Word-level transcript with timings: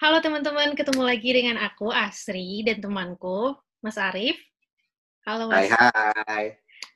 Halo 0.00 0.16
teman-teman, 0.24 0.72
ketemu 0.72 1.04
lagi 1.04 1.28
dengan 1.28 1.60
aku 1.60 1.92
Asri 1.92 2.64
dan 2.64 2.80
temanku 2.80 3.52
Mas 3.84 4.00
Arif. 4.00 4.32
Halo 5.28 5.52
Mas. 5.52 5.68
Hai 5.68 6.24
hai. 6.24 6.46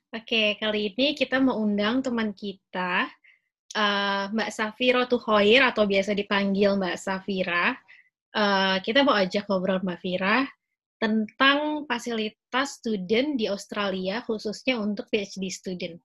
Oke, 0.09 0.57
kali 0.57 0.89
ini 0.89 1.13
kita 1.13 1.37
mau 1.37 1.61
undang 1.61 2.01
teman 2.01 2.33
kita 2.33 3.05
uh, 3.77 4.25
Mbak 4.33 4.49
Safira 4.49 5.05
Tuhoir 5.05 5.61
atau 5.69 5.85
biasa 5.85 6.17
dipanggil 6.17 6.81
Mbak 6.81 6.97
Safira. 6.97 7.77
Uh, 8.33 8.81
kita 8.81 9.05
mau 9.05 9.13
ajak 9.13 9.45
ngobrol 9.53 9.85
Mbak 9.85 10.01
Fira 10.01 10.41
tentang 10.97 11.85
fasilitas 11.85 12.81
student 12.81 13.37
di 13.37 13.45
Australia 13.45 14.25
khususnya 14.25 14.81
untuk 14.81 15.05
PhD 15.13 15.53
student. 15.53 16.01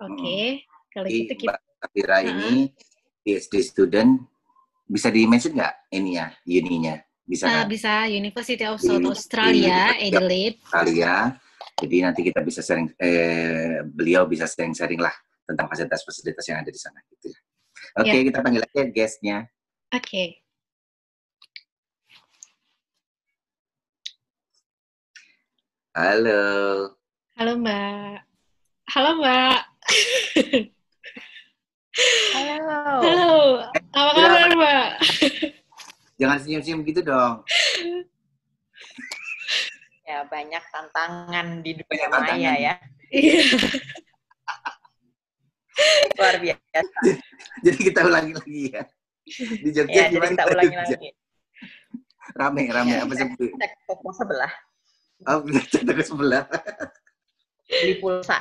Oke, 0.00 0.16
okay, 0.16 0.44
hmm. 0.56 0.88
kalau 0.88 1.08
gitu 1.12 1.32
kita 1.36 1.52
Mbak 1.52 1.60
Safira 1.84 2.16
uh, 2.16 2.22
ini 2.24 2.72
PhD 3.28 3.60
student 3.60 4.39
bisa 4.90 5.08
di-mention 5.14 5.54
nggak 5.54 5.74
ini 5.94 6.18
ya, 6.18 6.26
uninya? 6.42 6.98
Bisa, 7.22 7.46
uh, 7.46 7.66
bisa 7.70 8.10
University 8.10 8.66
of 8.66 8.82
South 8.82 9.06
Australia, 9.06 9.94
Adelaide. 9.94 10.58
Australia. 10.66 11.38
Jadi 11.78 11.96
nanti 12.02 12.20
kita 12.26 12.42
bisa 12.42 12.58
sharing, 12.58 12.90
eh, 12.98 13.86
beliau 13.86 14.26
bisa 14.26 14.50
sharing-sharing 14.50 14.98
lah 14.98 15.14
tentang 15.46 15.70
fasilitas-fasilitas 15.70 16.44
yang 16.50 16.58
ada 16.66 16.70
di 16.74 16.80
sana. 16.82 16.98
Gitu. 17.06 17.30
Ya. 17.30 17.38
Oke, 18.02 18.02
okay, 18.02 18.10
ya. 18.10 18.14
yeah. 18.18 18.26
kita 18.26 18.38
panggil 18.42 18.62
aja 18.66 18.82
guestnya. 18.90 19.38
Oke. 19.94 20.02
Okay. 20.02 20.28
Halo. 25.94 26.42
Halo 27.38 27.52
Mbak. 27.62 28.18
Halo 28.90 29.10
Mbak. 29.22 29.60
Halo. 31.90 33.02
Halo. 33.02 33.32
Apa 33.90 34.10
kabar, 34.14 34.50
Mbak? 34.54 34.88
Jangan 36.22 36.38
senyum-senyum 36.38 36.80
gitu 36.86 37.00
dong. 37.02 37.42
Ya, 40.06 40.22
banyak 40.30 40.62
tantangan 40.70 41.62
di 41.66 41.74
dunia 41.82 42.06
maya 42.10 42.52
ya. 42.58 42.74
Iya. 43.10 43.42
Luar 46.14 46.36
biasa. 46.38 46.78
Jadi 47.66 47.78
kita 47.78 48.06
ulangi 48.06 48.32
lagi 48.38 48.60
ya. 48.70 48.82
Di 49.40 49.70
Jogja 49.74 50.00
ya, 50.06 50.06
jadi 50.14 50.26
kita 50.34 50.44
ulangi 50.46 50.76
lagi. 50.78 51.08
Rame, 52.38 52.62
rame. 52.70 52.90
Ya, 52.94 53.02
Apa 53.02 53.14
sih? 53.18 53.26
Cek 53.34 53.72
toko 53.90 54.10
sebelah. 54.14 54.52
Oh, 55.26 55.42
cek 55.46 55.82
toko 55.82 56.02
sebelah. 56.06 56.46
Beli 57.66 57.94
pulsa. 57.98 58.38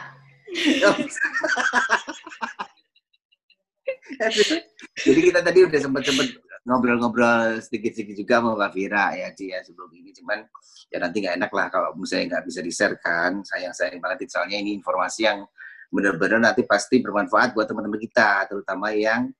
Jadi 5.05 5.19
kita 5.21 5.39
tadi 5.45 5.59
udah 5.65 5.79
sempat-sempat 5.79 6.27
ngobrol-ngobrol 6.67 7.63
sedikit-sedikit 7.63 8.15
juga 8.19 8.33
sama 8.43 8.49
Mbak 8.57 8.71
Vira 8.75 9.05
ya 9.15 9.27
Ci 9.33 9.53
ya 9.53 9.59
sebelum 9.63 9.89
ini. 9.95 10.09
Cuman 10.13 10.43
ya 10.89 10.97
nanti 11.01 11.17
nggak 11.23 11.35
enak 11.39 11.51
lah 11.53 11.67
kalau 11.71 11.89
misalnya 11.95 12.37
nggak 12.37 12.45
bisa 12.49 12.59
di-share 12.61 12.95
kan. 12.99 13.41
Sayang-sayang 13.45 14.01
banget. 14.01 14.29
Soalnya 14.29 14.57
ini 14.59 14.75
informasi 14.77 15.25
yang 15.25 15.45
benar-benar 15.89 16.39
nanti 16.51 16.65
pasti 16.65 17.01
bermanfaat 17.01 17.57
buat 17.57 17.65
teman-teman 17.65 17.97
kita 17.97 18.45
terutama 18.45 18.93
yang 18.93 19.33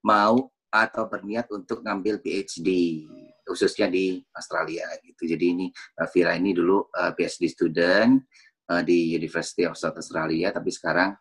mau 0.00 0.48
atau 0.68 1.04
berniat 1.08 1.48
untuk 1.52 1.80
ngambil 1.84 2.20
PhD 2.20 2.68
khususnya 3.44 3.88
di 3.88 4.20
Australia 4.36 4.84
gitu. 5.00 5.24
Jadi 5.24 5.44
ini 5.56 5.66
Mbak 5.72 6.08
Vira 6.12 6.32
ini 6.36 6.52
dulu 6.52 6.84
uh, 6.92 7.12
PhD 7.16 7.48
student 7.48 8.20
uh, 8.68 8.84
di 8.84 9.16
University 9.16 9.64
of 9.64 9.76
South 9.76 9.96
Australia 9.96 10.52
tapi 10.52 10.68
sekarang 10.68 11.16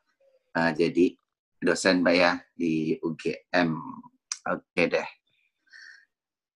uh, 0.56 0.72
jadi 0.76 1.16
dosen 1.62 2.06
Mbak 2.06 2.16
ya 2.16 2.32
di 2.54 2.96
UGM. 3.02 3.70
Oke 4.48 4.84
deh. 4.88 5.08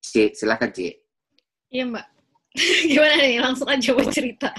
Ci, 0.01 0.33
silakan 0.33 0.71
Ci. 0.73 0.93
Iya 1.71 1.83
Mbak. 1.89 2.05
Gimana 2.91 3.15
nih? 3.21 3.39
Langsung 3.39 3.67
aja 3.69 3.89
mau 3.95 4.07
cerita. 4.11 4.49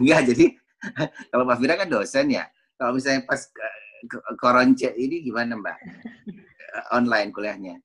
Enggak, 0.00 0.20
jadi 0.34 0.46
kalau 1.30 1.44
Mbak 1.46 1.58
Fira 1.62 1.74
kan 1.78 1.88
dosen 1.88 2.26
ya. 2.34 2.44
Kalau 2.74 2.98
misalnya 2.98 3.22
pas 3.22 3.46
koronce 4.40 4.90
ini 4.98 5.22
gimana 5.22 5.54
Mbak? 5.54 5.78
Online 6.98 7.30
kuliahnya. 7.30 7.76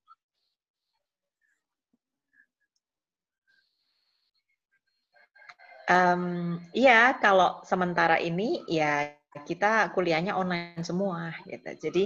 Um, 5.87 6.59
iya, 6.75 7.15
kalau 7.23 7.63
sementara 7.63 8.19
ini 8.19 8.59
ya 8.67 9.16
kita 9.43 9.91
kuliahnya 9.93 10.33
online 10.37 10.81
semua 10.85 11.33
gitu. 11.45 11.89
Jadi 11.89 12.03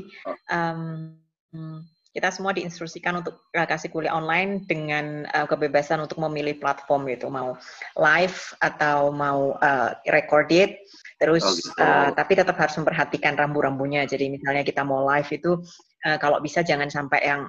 um, 0.51 1.15
kita 2.11 2.27
semua 2.27 2.51
diinstruksikan 2.51 3.23
untuk 3.23 3.47
uh, 3.55 3.63
kasih 3.63 3.87
kuliah 3.87 4.11
online 4.11 4.67
dengan 4.67 5.23
uh, 5.31 5.47
kebebasan 5.47 6.03
untuk 6.03 6.19
memilih 6.19 6.59
platform 6.59 7.07
gitu, 7.07 7.31
mau 7.31 7.55
live 7.95 8.37
atau 8.59 9.15
mau 9.15 9.55
uh, 9.55 9.95
recorded. 10.11 10.75
Terus 11.15 11.43
oh, 11.45 11.55
gitu. 11.55 11.79
uh, 11.79 12.11
tapi 12.11 12.35
tetap 12.35 12.59
harus 12.59 12.75
memperhatikan 12.75 13.39
rambu-rambunya. 13.39 14.03
Jadi 14.03 14.27
misalnya 14.27 14.67
kita 14.67 14.83
mau 14.83 15.07
live 15.07 15.29
itu 15.31 15.51
uh, 16.03 16.17
kalau 16.19 16.43
bisa 16.43 16.67
jangan 16.67 16.91
sampai 16.91 17.23
yang 17.23 17.47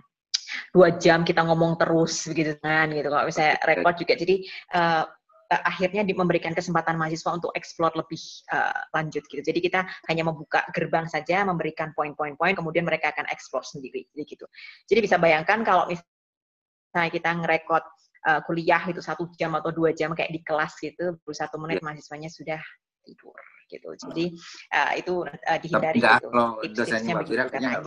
dua 0.71 0.95
jam 1.01 1.25
kita 1.25 1.43
ngomong 1.43 1.81
terus 1.81 2.31
gitu 2.31 2.55
kan 2.63 2.87
gitu. 2.95 3.09
Kalau 3.11 3.27
misalnya 3.27 3.59
record 3.67 3.97
juga 3.99 4.15
jadi 4.15 4.37
uh, 4.79 5.05
uh, 5.53 5.63
akhirnya 5.69 6.03
di, 6.03 6.17
memberikan 6.17 6.57
kesempatan 6.57 6.97
mahasiswa 6.97 7.37
untuk 7.37 7.53
explore 7.53 7.93
lebih 7.93 8.19
uh, 8.49 8.89
lanjut 8.97 9.21
gitu. 9.29 9.45
Jadi 9.45 9.61
kita 9.61 9.85
hanya 10.09 10.25
membuka 10.25 10.65
gerbang 10.73 11.05
saja, 11.05 11.45
memberikan 11.45 11.93
poin-poin-poin, 11.93 12.57
kemudian 12.57 12.89
mereka 12.89 13.13
akan 13.13 13.29
explore 13.29 13.65
sendiri, 13.69 14.09
jadi 14.17 14.25
gitu. 14.25 14.47
Jadi 14.89 15.01
bisa 15.05 15.21
bayangkan 15.21 15.61
kalau 15.61 15.85
misalnya 15.93 17.11
kita 17.13 17.31
ngerekod 17.45 17.85
uh, 18.25 18.41
kuliah 18.49 18.81
itu 18.89 19.05
satu 19.05 19.29
jam 19.37 19.53
atau 19.53 19.69
dua 19.69 19.93
jam 19.93 20.17
kayak 20.17 20.33
di 20.33 20.41
kelas 20.41 20.73
gitu, 20.81 21.21
baru 21.21 21.37
satu 21.37 21.61
menit 21.61 21.85
ya. 21.85 21.85
mahasiswanya 21.85 22.33
sudah 22.33 22.61
tidur 23.05 23.37
gitu. 23.69 23.89
Jadi 24.09 24.25
uh, 24.73 24.93
itu 24.97 25.15
uh, 25.29 25.59
dihindari 25.61 26.01
Enggak, 26.01 26.25
gitu. 26.25 26.29
Kalau 26.33 26.49
dosennya 26.73 27.15
begitu 27.21 27.37
katanya. 27.37 27.71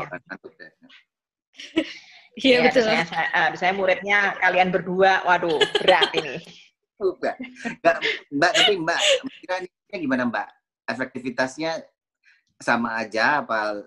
Iya 2.36 2.60
ya, 2.60 2.68
betul. 2.68 2.84
Misalnya, 2.84 3.06
uh, 3.32 3.50
misalnya 3.56 3.76
muridnya 3.80 4.20
kalian 4.44 4.68
berdua, 4.68 5.24
waduh 5.24 5.56
berat 5.80 6.12
ini. 6.20 6.36
Mbak. 7.00 7.36
Mbak, 7.84 7.96
Mbak 8.32 8.52
tapi 8.56 8.74
Mbak, 8.80 9.00
kira 9.44 9.56
gimana 10.00 10.24
Mbak? 10.28 10.48
Efektivitasnya 10.86 11.82
sama 12.62 12.96
aja 12.96 13.44
apa 13.44 13.84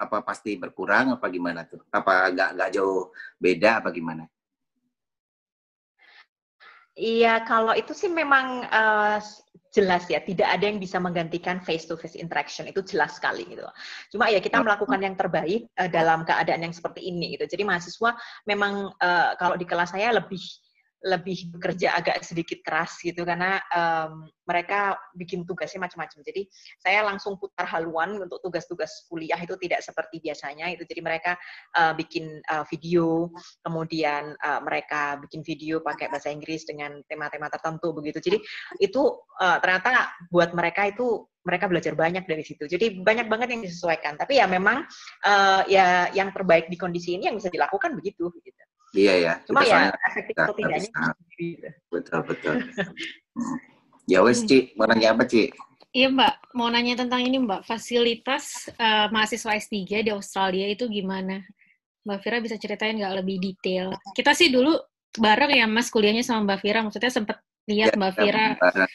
apa 0.00 0.24
pasti 0.24 0.56
berkurang 0.56 1.12
apa 1.12 1.28
gimana 1.28 1.68
tuh? 1.68 1.84
Apa 1.92 2.32
nggak 2.32 2.50
nggak 2.56 2.70
jauh 2.72 3.12
beda 3.36 3.84
apa 3.84 3.92
gimana? 3.92 4.24
Iya, 7.00 7.44
kalau 7.48 7.72
itu 7.72 7.96
sih 7.96 8.12
memang 8.12 8.66
uh, 8.66 9.16
jelas 9.72 10.04
ya, 10.10 10.20
tidak 10.20 10.52
ada 10.52 10.64
yang 10.68 10.76
bisa 10.82 11.00
menggantikan 11.00 11.62
face 11.62 11.86
to 11.88 11.96
face 11.96 12.18
interaction 12.18 12.66
itu 12.68 12.82
jelas 12.84 13.16
sekali 13.16 13.46
gitu. 13.46 13.64
Cuma 14.12 14.28
ya 14.28 14.42
kita 14.42 14.60
melakukan 14.60 15.00
yang 15.00 15.16
terbaik 15.16 15.70
uh, 15.80 15.88
dalam 15.88 16.28
keadaan 16.28 16.60
yang 16.66 16.74
seperti 16.74 17.08
ini 17.08 17.38
gitu. 17.38 17.46
Jadi 17.46 17.62
mahasiswa 17.64 18.16
memang 18.44 18.92
uh, 19.00 19.32
kalau 19.38 19.56
di 19.56 19.64
kelas 19.64 19.96
saya 19.96 20.12
lebih 20.12 20.42
lebih 21.00 21.48
bekerja 21.56 21.96
agak 21.96 22.20
sedikit 22.20 22.60
keras 22.60 23.00
gitu 23.00 23.24
karena 23.24 23.56
um, 23.72 24.28
mereka 24.44 25.00
bikin 25.16 25.48
tugasnya 25.48 25.88
macam-macam. 25.88 26.20
Jadi 26.20 26.44
saya 26.76 27.00
langsung 27.06 27.40
putar 27.40 27.64
haluan 27.70 28.20
untuk 28.20 28.42
tugas-tugas 28.44 29.08
kuliah 29.08 29.38
itu 29.40 29.56
tidak 29.56 29.80
seperti 29.80 30.20
biasanya 30.20 30.68
itu. 30.74 30.84
Jadi 30.84 31.00
mereka 31.00 31.32
uh, 31.78 31.96
bikin 31.96 32.44
uh, 32.52 32.66
video, 32.68 33.32
kemudian 33.64 34.36
uh, 34.44 34.60
mereka 34.60 35.16
bikin 35.24 35.40
video 35.40 35.80
pakai 35.80 36.12
bahasa 36.12 36.28
Inggris 36.28 36.68
dengan 36.68 37.00
tema-tema 37.08 37.48
tertentu 37.48 37.96
begitu. 37.96 38.20
Jadi 38.20 38.38
itu 38.82 39.02
uh, 39.40 39.56
ternyata 39.62 40.12
buat 40.28 40.52
mereka 40.52 40.90
itu 40.90 41.24
mereka 41.40 41.72
belajar 41.72 41.96
banyak 41.96 42.28
dari 42.28 42.44
situ. 42.44 42.68
Jadi 42.68 43.00
banyak 43.00 43.24
banget 43.32 43.56
yang 43.56 43.64
disesuaikan. 43.64 44.20
Tapi 44.20 44.36
ya 44.36 44.44
memang 44.44 44.84
uh, 45.24 45.62
ya 45.64 46.12
yang 46.12 46.28
terbaik 46.36 46.68
di 46.68 46.76
kondisi 46.76 47.16
ini 47.16 47.32
yang 47.32 47.36
bisa 47.40 47.48
dilakukan 47.48 47.96
begitu. 47.96 48.28
Gitu. 48.44 48.69
Iya 48.90 49.14
ya. 49.18 49.32
Cuma 49.46 49.62
ya 49.62 49.94
efektif 50.10 50.34
atau 50.34 50.54
tidaknya. 50.54 51.14
Betul 51.90 52.20
betul. 52.26 52.54
ya 54.12 54.18
wes 54.26 54.42
Ci, 54.42 54.74
mau 54.74 54.90
nanya 54.90 55.14
apa 55.14 55.26
Ci? 55.26 55.50
Iya 55.90 56.06
Mbak, 56.14 56.54
mau 56.54 56.70
nanya 56.70 57.02
tentang 57.02 57.18
ini 57.26 57.42
Mbak, 57.42 57.66
fasilitas 57.66 58.70
uh, 58.78 59.10
mahasiswa 59.10 59.58
S3 59.58 60.06
di 60.06 60.10
Australia 60.14 60.70
itu 60.70 60.86
gimana? 60.86 61.42
Mbak 62.06 62.18
Fira 62.22 62.38
bisa 62.38 62.54
ceritain 62.58 62.94
nggak 62.94 63.22
lebih 63.22 63.42
detail? 63.42 63.90
Kita 64.14 64.30
sih 64.30 64.54
dulu 64.54 64.78
bareng 65.18 65.50
ya 65.50 65.66
Mas 65.66 65.90
kuliahnya 65.90 66.22
sama 66.22 66.46
Mbak 66.46 66.58
Fira, 66.62 66.80
maksudnya 66.86 67.10
sempat 67.10 67.42
lihat 67.66 67.94
ya, 67.94 67.98
Mbak 67.98 68.12
Fira. 68.14 68.46
Ya, 68.54 68.86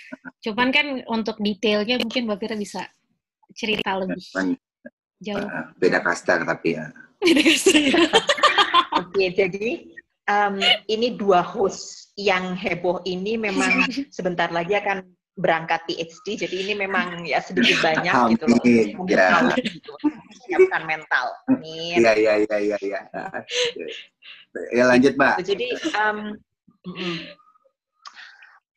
Cuman 0.48 0.72
kan 0.72 0.88
untuk 1.12 1.36
detailnya 1.44 2.00
mungkin 2.00 2.32
Mbak 2.32 2.40
Fira 2.40 2.56
bisa 2.56 2.88
cerita 3.52 4.00
lebih 4.00 4.24
jauh. 5.20 5.48
Beda 5.76 6.00
kasta 6.00 6.48
tapi 6.48 6.80
ya. 6.80 6.96
Beda 7.20 7.42
kasta 7.44 7.76
ya. 7.92 8.00
Oke, 9.16 9.32
jadi 9.32 9.68
um, 10.28 10.60
ini 10.92 11.16
dua 11.16 11.40
host 11.40 12.12
yang 12.20 12.52
heboh 12.52 13.00
ini 13.08 13.40
memang 13.40 13.88
sebentar 14.16 14.52
lagi 14.52 14.76
akan 14.76 15.08
berangkat 15.40 15.88
PhD, 15.88 16.48
jadi 16.48 16.56
ini 16.68 16.74
memang 16.76 17.24
ya 17.24 17.40
sedikit 17.40 17.80
banyak 17.80 18.12
Amin, 18.12 18.32
gitu 18.36 18.44
loh. 18.52 18.60
Mungkin 19.00 19.16
ya. 19.16 19.28
tahu 19.32 19.48
gitu. 19.64 19.94
Siapkan 20.48 20.84
mental. 20.84 21.32
Amin. 21.48 21.96
Iya, 21.96 22.12
iya, 22.20 22.34
iya, 22.44 22.58
iya, 22.60 22.78
iya. 22.84 23.02
Ya 24.72 24.88
lanjut, 24.88 25.20
Mbak. 25.20 25.44
Jadi 25.44 25.68
um. 25.96 26.20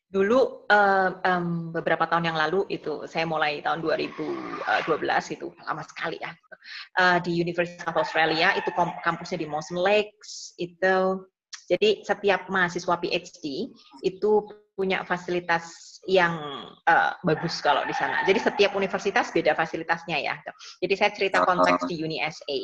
Dulu 0.08 0.64
uh, 0.72 1.20
um, 1.20 1.68
beberapa 1.68 2.08
tahun 2.08 2.32
yang 2.32 2.38
lalu 2.40 2.64
itu 2.72 3.04
saya 3.04 3.28
mulai 3.28 3.60
tahun 3.60 3.84
2012 3.84 4.88
itu 5.36 5.52
lama 5.68 5.84
sekali 5.84 6.16
ya 6.16 6.32
uh, 6.96 7.20
di 7.20 7.36
University 7.36 7.76
of 7.84 7.92
Australia 7.92 8.56
itu 8.56 8.72
kampusnya 9.04 9.44
di 9.44 9.48
Mawson 9.48 9.76
Lakes 9.76 10.56
itu 10.56 11.28
jadi 11.68 12.00
setiap 12.00 12.48
mahasiswa 12.48 12.96
PhD 12.96 13.68
itu 14.00 14.32
punya 14.72 15.04
fasilitas 15.04 15.98
yang 16.08 16.38
uh, 16.88 17.12
bagus 17.20 17.60
kalau 17.60 17.84
di 17.84 17.92
sana. 17.92 18.24
Jadi 18.24 18.40
setiap 18.40 18.72
universitas 18.72 19.28
beda 19.28 19.52
fasilitasnya 19.52 20.16
ya. 20.16 20.40
Jadi 20.80 20.94
saya 20.96 21.10
cerita 21.12 21.44
konteks 21.44 21.84
di 21.84 22.00
Uni 22.00 22.24
SA 22.24 22.58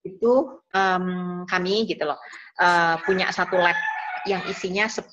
itu 0.00 0.32
um, 0.72 1.44
kami 1.44 1.84
gitu 1.84 2.08
loh 2.08 2.16
uh, 2.56 2.96
punya 3.04 3.28
satu 3.28 3.60
lab 3.60 3.76
yang 4.24 4.40
isinya 4.48 4.88
10 4.88 5.04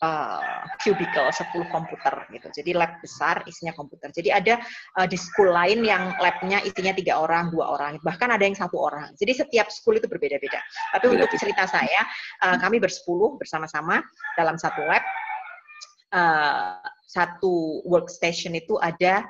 uh, 0.00 0.64
cubicle, 0.80 1.28
10 1.28 1.72
komputer 1.72 2.14
gitu. 2.32 2.48
Jadi 2.50 2.70
lab 2.72 2.98
besar 3.00 3.44
isinya 3.44 3.76
komputer. 3.76 4.08
Jadi 4.10 4.28
ada 4.32 4.54
uh, 4.96 5.06
di 5.06 5.16
school 5.16 5.52
lain 5.52 5.84
yang 5.84 6.16
labnya 6.18 6.64
isinya 6.64 6.92
tiga 6.96 7.20
orang, 7.20 7.52
dua 7.52 7.76
orang, 7.76 8.00
bahkan 8.00 8.32
ada 8.32 8.42
yang 8.42 8.56
satu 8.56 8.80
orang. 8.80 9.12
Jadi 9.20 9.32
setiap 9.44 9.68
school 9.68 10.00
itu 10.00 10.08
berbeda-beda. 10.08 10.60
Tapi 10.96 11.04
Beda-beda. 11.06 11.28
untuk 11.28 11.38
cerita 11.38 11.64
saya, 11.68 12.00
uh, 12.44 12.56
kami 12.58 12.80
bersepuluh 12.80 13.36
bersama-sama 13.36 14.00
dalam 14.34 14.56
satu 14.56 14.82
lab. 14.84 15.04
Uh, 16.10 16.82
satu 17.06 17.82
workstation 17.86 18.54
itu 18.58 18.74
ada 18.82 19.26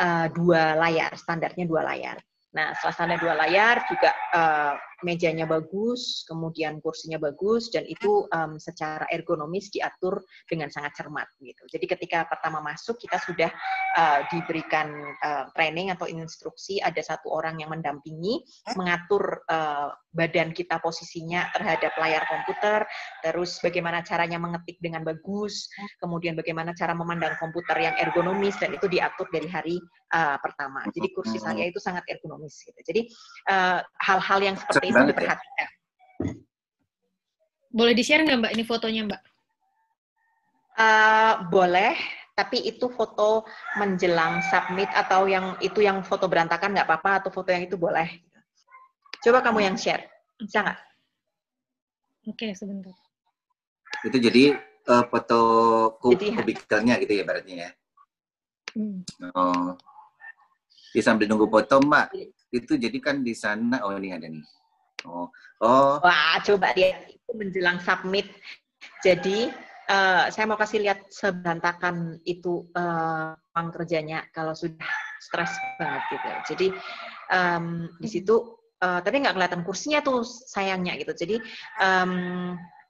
uh, 0.00 0.26
dua 0.32 0.76
layar, 0.76 1.12
standarnya 1.16 1.64
dua 1.68 1.84
layar. 1.84 2.16
Nah, 2.54 2.70
setelah 2.78 2.94
standar 2.94 3.18
dua 3.18 3.34
layar 3.34 3.82
juga 3.90 4.10
uh, 4.30 4.74
mejanya 5.02 5.48
bagus, 5.48 6.22
kemudian 6.28 6.78
kursinya 6.78 7.18
bagus, 7.18 7.72
dan 7.74 7.82
itu 7.88 8.28
um, 8.30 8.60
secara 8.60 9.08
ergonomis 9.10 9.72
diatur 9.74 10.22
dengan 10.46 10.70
sangat 10.70 10.94
cermat 10.94 11.26
gitu. 11.42 11.64
Jadi 11.66 11.84
ketika 11.90 12.28
pertama 12.30 12.62
masuk 12.62 13.00
kita 13.00 13.18
sudah 13.24 13.50
uh, 13.98 14.20
diberikan 14.30 14.94
uh, 15.24 15.50
training 15.58 15.90
atau 15.90 16.06
instruksi, 16.06 16.78
ada 16.78 17.02
satu 17.02 17.34
orang 17.34 17.58
yang 17.58 17.74
mendampingi 17.74 18.46
mengatur 18.78 19.42
uh, 19.50 19.90
badan 20.14 20.54
kita 20.54 20.78
posisinya 20.78 21.50
terhadap 21.50 21.90
layar 21.98 22.22
komputer, 22.30 22.86
terus 23.26 23.58
bagaimana 23.58 24.06
caranya 24.06 24.38
mengetik 24.38 24.78
dengan 24.78 25.02
bagus, 25.02 25.66
kemudian 25.98 26.38
bagaimana 26.38 26.70
cara 26.78 26.94
memandang 26.94 27.34
komputer 27.42 27.74
yang 27.82 27.94
ergonomis 27.98 28.54
dan 28.62 28.70
itu 28.70 28.86
diatur 28.86 29.26
dari 29.34 29.50
hari 29.50 29.76
uh, 30.14 30.38
pertama. 30.38 30.86
Jadi 30.94 31.10
kursi 31.10 31.42
saya 31.42 31.66
itu 31.66 31.82
sangat 31.82 32.06
ergonomis 32.06 32.62
gitu. 32.62 32.78
Jadi 32.86 33.10
uh, 33.50 33.82
hal-hal 34.06 34.38
yang 34.38 34.54
seperti 34.54 34.93
banget 34.94 35.10
ya. 35.10 35.18
diperhatikan. 35.18 35.68
Boleh 37.74 37.92
di-share 37.98 38.22
nggak 38.22 38.38
Mbak 38.38 38.52
ini 38.54 38.64
fotonya 38.64 39.02
Mbak? 39.10 39.22
Uh, 40.74 41.32
boleh, 41.50 41.94
tapi 42.34 42.62
itu 42.66 42.86
foto 42.90 43.46
menjelang 43.78 44.42
submit 44.50 44.90
atau 44.90 45.26
yang 45.26 45.54
itu 45.62 45.82
yang 45.82 46.02
foto 46.02 46.26
berantakan 46.30 46.74
nggak 46.74 46.86
apa-apa 46.86 47.10
atau 47.22 47.30
foto 47.34 47.50
yang 47.50 47.66
itu 47.66 47.74
boleh. 47.78 48.06
Coba 49.22 49.42
kamu 49.42 49.66
yang 49.66 49.76
share, 49.78 50.06
bisa 50.38 50.62
nggak? 50.62 50.78
Oke, 52.30 52.46
sebentar. 52.54 52.94
Itu 54.06 54.18
jadi 54.18 54.54
eh, 54.60 55.04
foto 55.10 55.40
kub 55.98 56.14
Jadi- 56.14 56.34
kubikelnya 56.34 56.94
gitu 57.02 57.12
ya 57.18 57.24
berarti 57.26 57.52
ya. 57.58 57.70
Hmm. 58.74 59.06
Oh. 59.34 59.78
Di 60.94 61.02
sambil 61.02 61.26
nunggu 61.26 61.46
foto, 61.50 61.82
Mbak. 61.82 62.06
Itu 62.54 62.78
jadi 62.78 62.98
kan 63.02 63.22
di 63.22 63.34
sana 63.34 63.82
oh 63.86 63.94
ini 63.98 64.14
ada 64.14 64.26
nih. 64.30 64.42
Oh. 65.04 65.28
Oh, 65.62 66.00
Wah, 66.00 66.40
coba 66.44 66.72
lihat 66.76 67.08
itu 67.08 67.30
menjelang 67.36 67.80
submit. 67.80 68.28
Jadi 69.04 69.48
eh, 69.88 70.24
saya 70.32 70.44
mau 70.48 70.58
kasih 70.58 70.80
lihat 70.84 71.08
seberantakan 71.12 72.20
itu 72.24 72.68
ruang 72.74 73.68
kerjanya 73.72 74.26
kalau 74.32 74.52
sudah 74.52 74.88
stres 75.20 75.52
banget 75.80 76.02
gitu. 76.10 76.28
Jadi 76.52 76.66
em, 77.32 77.88
di 77.96 78.08
situ 78.08 78.34
eh, 78.82 79.00
tapi 79.00 79.24
nggak 79.24 79.36
kelihatan 79.36 79.62
kursinya 79.64 80.00
tuh 80.04 80.24
sayangnya 80.24 80.96
gitu. 81.00 81.12
Jadi 81.16 81.36
em, 81.80 82.12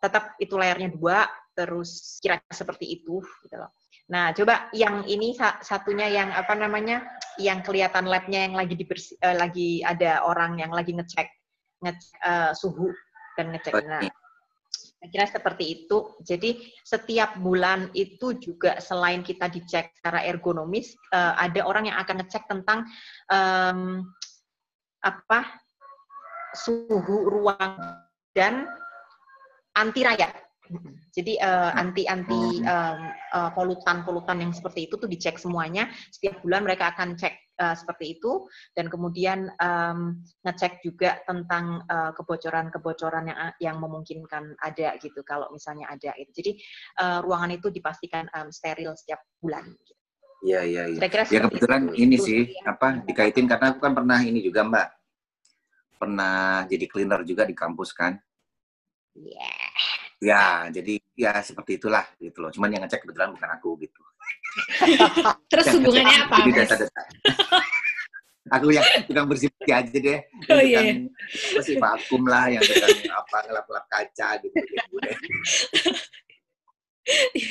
tetap 0.02 0.34
itu 0.42 0.54
layarnya 0.58 0.90
dua, 0.94 1.26
terus 1.54 2.18
kira-kira 2.20 2.54
seperti 2.54 3.00
itu 3.00 3.22
gitu 3.46 3.56
loh. 3.56 3.70
Nah, 4.04 4.36
coba 4.36 4.68
yang 4.76 5.08
ini 5.08 5.32
sa- 5.32 5.56
satunya 5.64 6.04
yang 6.12 6.28
apa 6.28 6.52
namanya, 6.52 7.08
yang 7.40 7.64
kelihatan 7.64 8.04
labnya 8.04 8.44
yang 8.44 8.54
lagi 8.58 8.76
dibersi, 8.76 9.16
eh, 9.16 9.32
lagi 9.32 9.80
ada 9.80 10.28
orang 10.28 10.60
yang 10.60 10.76
lagi 10.76 10.92
ngecek 10.92 11.43
ngecek 11.84 12.16
eh, 12.24 12.52
suhu 12.56 12.88
dan 13.36 13.52
ngecek. 13.52 13.74
Oh, 13.76 13.82
Nah, 15.04 15.12
kira 15.12 15.28
seperti 15.28 15.64
itu. 15.68 16.16
Jadi 16.24 16.64
setiap 16.80 17.36
bulan 17.36 17.92
itu 17.92 18.40
juga 18.40 18.80
selain 18.80 19.20
kita 19.20 19.52
dicek 19.52 19.92
secara 20.00 20.24
ergonomis, 20.24 20.96
eh, 21.12 21.34
ada 21.36 21.60
orang 21.68 21.92
yang 21.92 22.00
akan 22.00 22.24
ngecek 22.24 22.48
tentang 22.48 22.88
em, 23.28 24.00
apa 25.04 25.44
suhu 26.56 27.28
ruang 27.28 28.00
dan 28.32 28.64
anti 29.76 30.00
rayap. 30.00 30.32
Jadi 31.12 31.36
eh, 31.36 31.70
anti-anti 31.76 32.64
em, 32.64 33.00
eh, 33.12 33.50
polutan-polutan 33.52 34.40
yang 34.40 34.56
seperti 34.56 34.88
itu 34.88 34.96
tuh 34.96 35.10
dicek 35.10 35.36
semuanya. 35.36 35.92
Setiap 36.16 36.40
bulan 36.40 36.64
mereka 36.64 36.96
akan 36.96 37.20
cek 37.20 37.43
eh, 37.54 37.74
seperti 37.74 38.18
itu 38.18 38.46
dan 38.72 38.86
kemudian 38.86 39.50
em, 39.54 39.98
ngecek 40.42 40.82
juga 40.82 41.18
tentang 41.22 41.82
eh, 41.86 42.10
kebocoran-kebocoran 42.12 43.24
yang 43.30 43.38
yang 43.58 43.76
memungkinkan 43.78 44.58
ada 44.58 44.94
gitu 44.98 45.22
kalau 45.22 45.48
misalnya 45.50 45.86
ada 45.88 46.12
itu. 46.14 46.30
Jadi 46.34 46.52
eh, 47.00 47.18
ruangan 47.22 47.54
itu 47.54 47.70
dipastikan 47.70 48.26
em, 48.30 48.48
steril 48.50 48.94
setiap 48.94 49.22
bulan. 49.38 49.64
gitu. 49.70 49.92
Iya, 50.44 50.60
iya, 50.60 50.82
iya. 50.92 50.98
Kira-kira 51.00 51.24
Ya 51.32 51.40
kebetulan 51.48 51.82
itu. 51.88 51.96
ini 51.96 52.16
Itu 52.20 52.24
sih 52.28 52.40
yang- 52.52 52.68
apa 52.68 52.86
dikaitin 53.00 53.48
karena 53.48 53.72
aku 53.72 53.80
kan 53.80 53.96
pernah 53.96 54.20
ini 54.20 54.44
juga 54.44 54.60
Mbak. 54.60 54.88
Pernah 55.96 56.68
jadi 56.68 56.84
cleaner 56.84 57.24
juga 57.24 57.48
di 57.48 57.56
kampus 57.56 57.96
kan. 57.96 58.20
Iya. 59.16 59.48
Ya, 60.20 60.44
jadi 60.68 61.00
ya 61.16 61.40
seperti 61.40 61.80
itulah 61.80 62.04
gitu 62.20 62.44
loh. 62.44 62.52
Cuman 62.52 62.76
yang 62.76 62.84
ngecek 62.84 63.08
kebetulan 63.08 63.32
bukan 63.32 63.50
aku 63.56 63.80
gitu. 63.80 64.03
Terus 65.50 65.66
Yang 65.66 65.76
hubungannya 65.80 66.16
ngecek 66.16 66.26
apa? 66.26 66.36
Jadi 66.36 66.50
data-data. 66.52 67.02
aku 68.54 68.66
yang 68.76 68.86
tukang 69.08 69.26
bersih 69.26 69.48
aja 69.64 69.88
deh. 69.88 70.20
Oh, 70.52 70.60
iya, 70.60 70.80
tukang 70.84 71.08
apa 71.32 71.60
sih 71.64 71.76
vakum 71.80 72.22
lah, 72.28 72.44
yang 72.52 72.62
tukang 72.62 72.92
apa 73.08 73.36
ngelap-ngelap 73.48 73.86
kaca 73.88 74.28
gitu. 74.44 74.56
gitu 74.60 74.96
deh. 75.00 75.16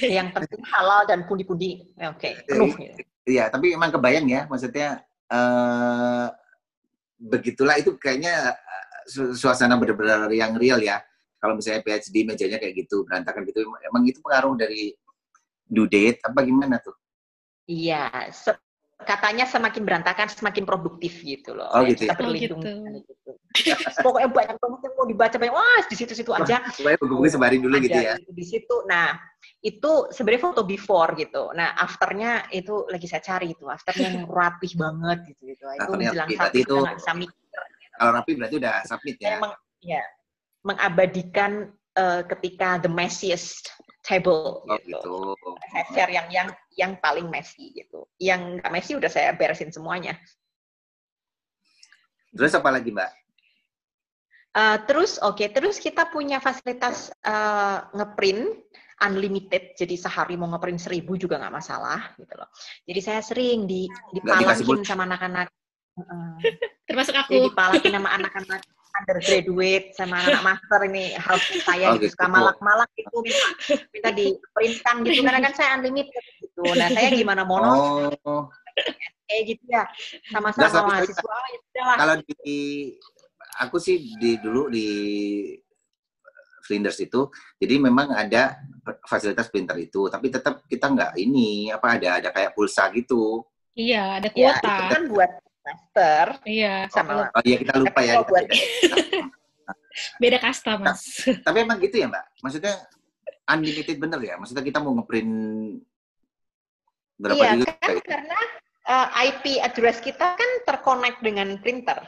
yang 0.09 0.33
penting 0.33 0.61
halal 0.73 1.05
dan 1.05 1.25
pundi-pundi. 1.25 1.93
Oke, 2.09 2.41
penuh. 2.45 2.73
gitu. 2.77 3.01
Iya, 3.23 3.47
tapi 3.47 3.73
emang 3.73 3.93
kebayang 3.93 4.27
ya, 4.27 4.41
maksudnya 4.49 5.01
eh 5.31 6.27
begitulah 7.23 7.79
itu 7.79 7.95
kayaknya 7.95 8.51
eh, 8.51 8.85
su- 9.07 9.33
suasana 9.33 9.79
benar-benar 9.79 10.27
yang 10.33 10.53
real 10.59 10.81
ya. 10.81 10.99
Kalau 11.39 11.59
misalnya 11.59 11.83
PhD 11.83 12.23
mejanya 12.23 12.55
kayak 12.55 12.87
gitu, 12.87 13.03
berantakan 13.03 13.43
gitu, 13.43 13.67
emang 13.67 14.07
itu 14.07 14.23
pengaruh 14.23 14.55
dari 14.55 14.95
due 15.67 15.91
date 15.91 16.23
apa 16.23 16.39
gimana 16.39 16.79
tuh? 16.79 16.95
Iya, 17.63 18.31
se- 18.35 18.59
katanya 19.03 19.43
semakin 19.43 19.83
berantakan 19.83 20.27
semakin 20.31 20.63
produktif 20.63 21.19
gitu 21.23 21.51
loh. 21.55 21.67
Oh, 21.71 21.83
gitu 21.83 22.07
Kita 22.07 22.15
ya? 22.15 22.15
Oh, 22.15 22.19
berlindung 22.23 22.61
gitu. 22.63 22.71
sekali 22.71 22.99
gitu. 23.03 23.31
Pokoknya 24.05 24.29
banyak 24.31 24.57
banget 24.59 24.79
yang 24.83 24.93
mau 24.95 25.05
dibaca 25.07 25.35
banyak. 25.39 25.53
Wah, 25.55 25.79
di 25.87 25.95
situ-situ 25.95 26.31
aja. 26.31 26.63
Supaya 26.71 26.95
buku 26.99 27.27
sebarin 27.27 27.59
dulu 27.63 27.75
ada 27.79 27.83
gitu 27.87 27.99
ya. 27.99 28.13
di 28.19 28.45
situ. 28.47 28.75
Nah, 28.87 29.15
itu 29.63 29.91
sebenarnya 30.11 30.41
foto 30.43 30.61
before 30.67 31.15
gitu. 31.19 31.51
Nah, 31.55 31.75
afternya 31.75 32.47
itu 32.51 32.87
lagi 32.91 33.07
saya 33.07 33.23
cari 33.23 33.55
itu. 33.55 33.67
Afternya 33.67 34.07
yang 34.23 34.27
rapih 34.39 34.73
banget 34.75 35.17
gitu 35.35 35.41
gitu. 35.55 35.63
Itu 35.67 35.83
Afternya 35.83 36.09
menjelang 36.11 36.27
rapi, 36.27 36.35
kita 36.35 36.47
itu- 36.63 36.83
bisa 36.99 37.11
mikir. 37.15 37.41
Kalau 37.93 38.11
rapi 38.17 38.31
berarti 38.35 38.55
udah 38.57 38.75
submit 38.89 39.15
ya. 39.21 39.37
meng, 39.37 39.53
ya, 39.85 40.01
mengabadikan 40.65 41.51
eh, 41.93 42.21
ketika 42.25 42.81
the 42.81 42.89
messiest 42.89 43.69
table 44.01 44.65
Oh 44.65 44.75
gitu. 44.81 44.97
gitu. 44.97 45.13
Saya 45.71 45.85
share 45.93 46.11
yang 46.11 46.27
yang 46.33 46.47
yang 46.77 46.97
paling 46.99 47.29
messy 47.29 47.73
gitu. 47.73 48.05
Yang 48.17 48.59
nggak 48.61 48.71
messy 48.73 48.91
udah 48.97 49.11
saya 49.11 49.33
beresin 49.33 49.69
semuanya. 49.73 50.17
Terus 52.33 52.53
apa 52.57 52.69
lagi 52.73 52.89
Mbak? 52.89 53.11
Uh, 54.53 54.77
terus 54.85 55.17
oke, 55.17 55.41
terus 55.49 55.81
kita 55.81 56.13
punya 56.13 56.37
fasilitas 56.37 57.09
uh, 57.25 57.89
ngeprint 57.97 58.53
unlimited, 59.01 59.73
jadi 59.73 59.97
sehari 59.97 60.37
mau 60.37 60.45
ngeprint 60.53 60.77
seribu 60.77 61.17
juga 61.17 61.41
nggak 61.41 61.53
masalah 61.53 62.13
gitu 62.21 62.33
loh. 62.37 62.49
Jadi 62.85 62.99
saya 63.01 63.21
sering 63.25 63.65
di 63.65 63.89
dipalakin 64.13 64.85
sama 64.85 65.09
anak-anak, 65.09 65.49
uh, 65.97 66.37
Termasuk 66.87 67.17
aku. 67.17 67.33
jadi 67.33 67.49
dipalakin 67.49 67.91
sama 67.97 68.09
anak-anak 68.13 68.61
undergraduate 68.93 69.87
sama 69.97 70.21
anak 70.21 70.41
master 70.45 70.79
ini 70.85 71.17
harus 71.17 71.41
saya 71.65 71.93
Oh, 71.93 71.97
gitu 71.97 72.07
gitu. 72.09 72.13
suka 72.13 72.27
malak-malak 72.29 72.89
itu 72.93 73.17
minta 73.25 73.49
minta 73.89 74.09
di 74.13 74.25
printkan 74.53 74.95
gitu 75.01 75.21
karena 75.25 75.41
kan 75.41 75.53
saya 75.57 75.69
unlimited 75.81 76.23
gitu. 76.55 76.77
Nah 76.77 76.89
saya 76.89 77.09
gimana 77.11 77.41
mono? 77.43 77.71
Oh, 78.21 78.43
Kayak 79.25 79.43
gitu 79.49 79.63
ya. 79.67 79.83
Sama-sama 80.29 80.69
tapi- 80.69 80.89
mahasiswa 80.89 81.37
ya 81.73 81.83
kalau 81.95 82.15
di 82.21 82.35
aku 83.59 83.77
sih 83.77 83.97
di 84.17 84.37
dulu 84.37 84.69
di 84.69 84.87
Flinders 86.63 86.95
itu, 86.97 87.27
jadi 87.59 87.75
memang 87.75 88.15
ada 88.15 88.55
fasilitas 89.03 89.51
printer 89.51 89.75
itu, 89.77 90.07
tapi 90.07 90.31
tetap 90.31 90.63
kita 90.63 90.87
nggak 90.87 91.11
ini 91.19 91.67
apa 91.67 91.99
ada 91.99 92.23
ada 92.23 92.29
kayak 92.31 92.55
pulsa 92.55 92.87
gitu. 92.95 93.43
Iya, 93.75 94.21
ada 94.21 94.29
Ya, 94.31 94.53
kuota. 94.55 94.71
itu 94.71 94.83
kan 94.87 95.03
buat 95.11 95.31
master 95.63 96.25
Iya, 96.45 96.73
sama 96.87 97.27
Oh 97.33 97.41
iya 97.43 97.57
kita 97.59 97.73
lupa 97.75 97.99
Tapi 97.99 98.07
ya. 98.07 98.13
kalau 98.15 98.25
buat- 98.29 98.47
beda 100.23 100.37
kasta, 100.39 100.71
Mas. 100.77 101.01
Tapi 101.43 101.57
emang 101.59 101.77
gitu 101.83 101.95
ya 101.99 102.07
Mbak? 102.07 102.25
Maksudnya 102.41 102.73
unlimited 103.45 103.97
bener 103.99 104.19
ya? 104.23 104.35
Maksudnya 104.39 104.63
kita 104.63 104.79
mau 104.79 104.95
ngeprint 104.95 105.33
berapa 107.21 107.37
Iya, 107.39 107.51
juga? 107.61 107.73
kan 107.79 107.97
karena 108.03 108.39
uh, 108.89 109.07
IP 109.23 109.45
address 109.61 109.97
kita 110.03 110.35
kan 110.35 110.51
terkonek 110.67 111.19
dengan 111.21 111.57
printer. 111.61 111.99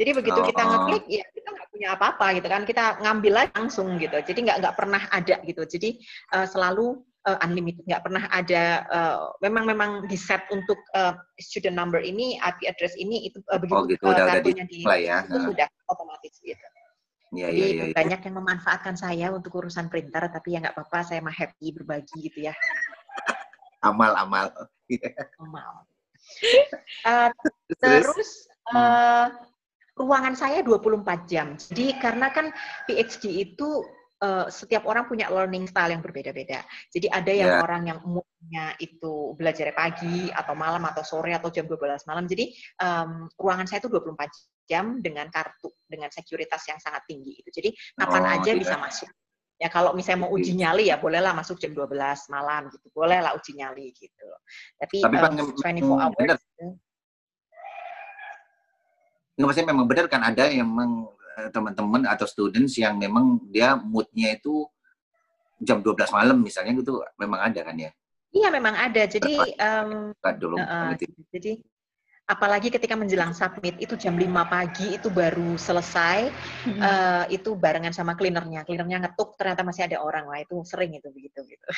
Jadi 0.00 0.10
begitu 0.18 0.40
kita 0.50 0.62
Oh. 0.64 0.68
ngeklik, 0.72 1.04
ya 1.06 1.24
kita 1.30 1.48
nggak 1.52 1.68
punya 1.68 1.88
apa-apa 1.94 2.26
gitu 2.40 2.48
kan. 2.48 2.62
Kita 2.64 2.84
ngambil 3.04 3.34
aja 3.44 3.52
langsung 3.54 4.00
gitu. 4.00 4.16
Jadi 4.18 4.38
nggak 4.48 4.58
nggak 4.64 4.74
pernah 4.74 5.02
ada 5.12 5.36
gitu. 5.44 5.62
Jadi 5.68 6.00
uh, 6.32 6.48
selalu 6.48 6.96
uh, 7.28 7.38
unlimited, 7.44 7.84
nggak 7.86 8.02
pernah 8.02 8.24
ada. 8.32 8.64
uh, 8.88 9.30
memang 9.44 9.68
memang 9.68 9.90
di 10.08 10.16
set 10.18 10.48
untuk 10.50 10.80
uh, 10.96 11.14
student 11.38 11.76
number 11.76 12.00
ini, 12.02 12.40
IP 12.40 12.66
address 12.66 12.96
ini 12.98 13.28
itu 13.30 13.38
uh, 13.52 13.60
begitu 13.60 13.78
Oh 13.78 13.84
gitu, 13.86 14.04
uh, 14.08 14.16
udah 14.16 14.24
udah 14.42 14.66
di 14.66 14.80
lah 14.82 14.98
ya. 14.98 15.16
itu 15.28 15.38
sudah 15.38 15.68
otomatis 15.86 16.34
gitu. 16.40 16.66
Iya 17.32 17.48
Jadi 17.48 17.60
iya 17.60 17.66
iya. 17.72 17.84
iya. 17.88 17.94
banyak 17.96 18.20
yang 18.28 18.34
memanfaatkan 18.44 18.94
saya 18.96 19.26
untuk 19.32 19.56
urusan 19.56 19.88
printer, 19.88 20.28
tapi 20.28 20.52
ya 20.52 20.58
nggak 20.66 20.76
apa-apa, 20.76 20.98
saya 21.00 21.20
mah 21.24 21.32
happy 21.32 21.72
berbagi 21.72 22.28
gitu 22.32 22.48
ya. 22.48 22.52
Amal 23.82 24.12
amal. 24.22 24.46
Uh, 27.02 27.30
Terus, 27.82 28.46
eh, 28.72 29.26
ruangan 29.98 30.34
saya 30.38 30.62
24 30.62 31.26
jam. 31.28 31.58
Jadi 31.58 31.98
karena 31.98 32.30
kan 32.30 32.48
PhD 32.86 33.52
itu 33.52 33.82
eh, 34.22 34.46
setiap 34.48 34.86
orang 34.86 35.10
punya 35.10 35.26
learning 35.34 35.66
style 35.66 35.98
yang 35.98 36.02
berbeda-beda. 36.02 36.62
Jadi 36.94 37.10
ada 37.10 37.32
yang 37.34 37.58
Ya. 37.58 37.60
orang 37.60 37.82
yang 37.90 37.98
umumnya 38.06 38.70
itu 38.78 39.34
belajar 39.34 39.74
pagi 39.74 40.30
atau 40.30 40.54
malam 40.54 40.86
atau 40.86 41.02
sore 41.02 41.34
atau 41.34 41.50
jam 41.50 41.66
12 41.66 42.06
malam. 42.06 42.30
Jadi 42.30 42.54
em, 42.78 43.26
ruangan 43.34 43.66
saya 43.66 43.82
itu 43.82 43.90
24 43.90 44.30
jam 44.70 45.02
dengan 45.02 45.26
kartu 45.26 45.74
dengan 45.90 46.06
sekuritas 46.14 46.62
yang 46.70 46.78
sangat 46.78 47.02
tinggi 47.10 47.42
itu. 47.42 47.50
Jadi 47.50 47.74
kapan 47.98 48.22
Oh, 48.22 48.34
aja 48.38 48.50
iya. 48.54 48.60
bisa 48.62 48.78
masuk. 48.78 49.10
Ya 49.62 49.70
kalau 49.70 49.94
misalnya 49.94 50.26
mau 50.26 50.34
uji 50.34 50.58
nyali 50.58 50.90
ya 50.90 50.98
bolehlah 50.98 51.30
masuk 51.38 51.54
jam 51.62 51.70
12 51.70 51.94
malam 52.34 52.66
gitu. 52.74 52.90
Bolehlah 52.90 53.30
uji 53.38 53.54
nyali 53.54 53.94
gitu. 53.94 54.26
Tapi, 54.74 54.98
Tapi 55.06 55.16
Bang, 55.22 55.38
24 55.38 55.86
hours 55.86 56.14
bener. 56.18 56.38
gitu. 56.42 56.66
nggak 59.32 59.48
maksudnya 59.48 59.68
memang 59.72 59.86
benar 59.88 60.06
kan 60.12 60.20
ada 60.28 60.44
yang 60.50 60.68
memang 60.68 61.08
eh, 61.40 61.48
teman-teman 61.48 62.04
atau 62.04 62.28
students 62.28 62.76
yang 62.76 63.00
memang 63.00 63.40
dia 63.48 63.78
moodnya 63.80 64.36
itu 64.36 64.68
jam 65.62 65.80
12 65.80 66.10
malam 66.10 66.36
misalnya 66.42 66.74
gitu 66.76 67.00
memang 67.16 67.40
ada 67.40 67.60
kan 67.62 67.78
ya? 67.78 67.90
Iya 68.34 68.48
memang 68.50 68.74
ada. 68.74 69.02
Jadi 69.06 69.54
Kan 70.18 70.34
dulu 70.42 70.58
uh, 70.58 70.92
jadi 71.30 71.62
apalagi 72.32 72.72
ketika 72.72 72.96
menjelang 72.96 73.36
submit 73.36 73.76
itu 73.76 73.92
jam 74.00 74.16
5 74.16 74.24
pagi 74.48 74.96
itu 74.96 75.12
baru 75.12 75.60
selesai 75.60 76.32
Mm-mm. 76.64 76.80
eh, 76.80 77.36
itu 77.36 77.52
barengan 77.52 77.92
sama 77.92 78.16
cleanernya. 78.16 78.64
Cleanernya 78.64 79.04
ngetuk 79.04 79.36
ternyata 79.36 79.60
masih 79.60 79.84
ada 79.84 80.00
orang. 80.00 80.24
Wah 80.24 80.40
itu 80.40 80.56
sering 80.64 80.96
itu 80.96 81.12
begitu 81.12 81.44
gitu. 81.44 81.68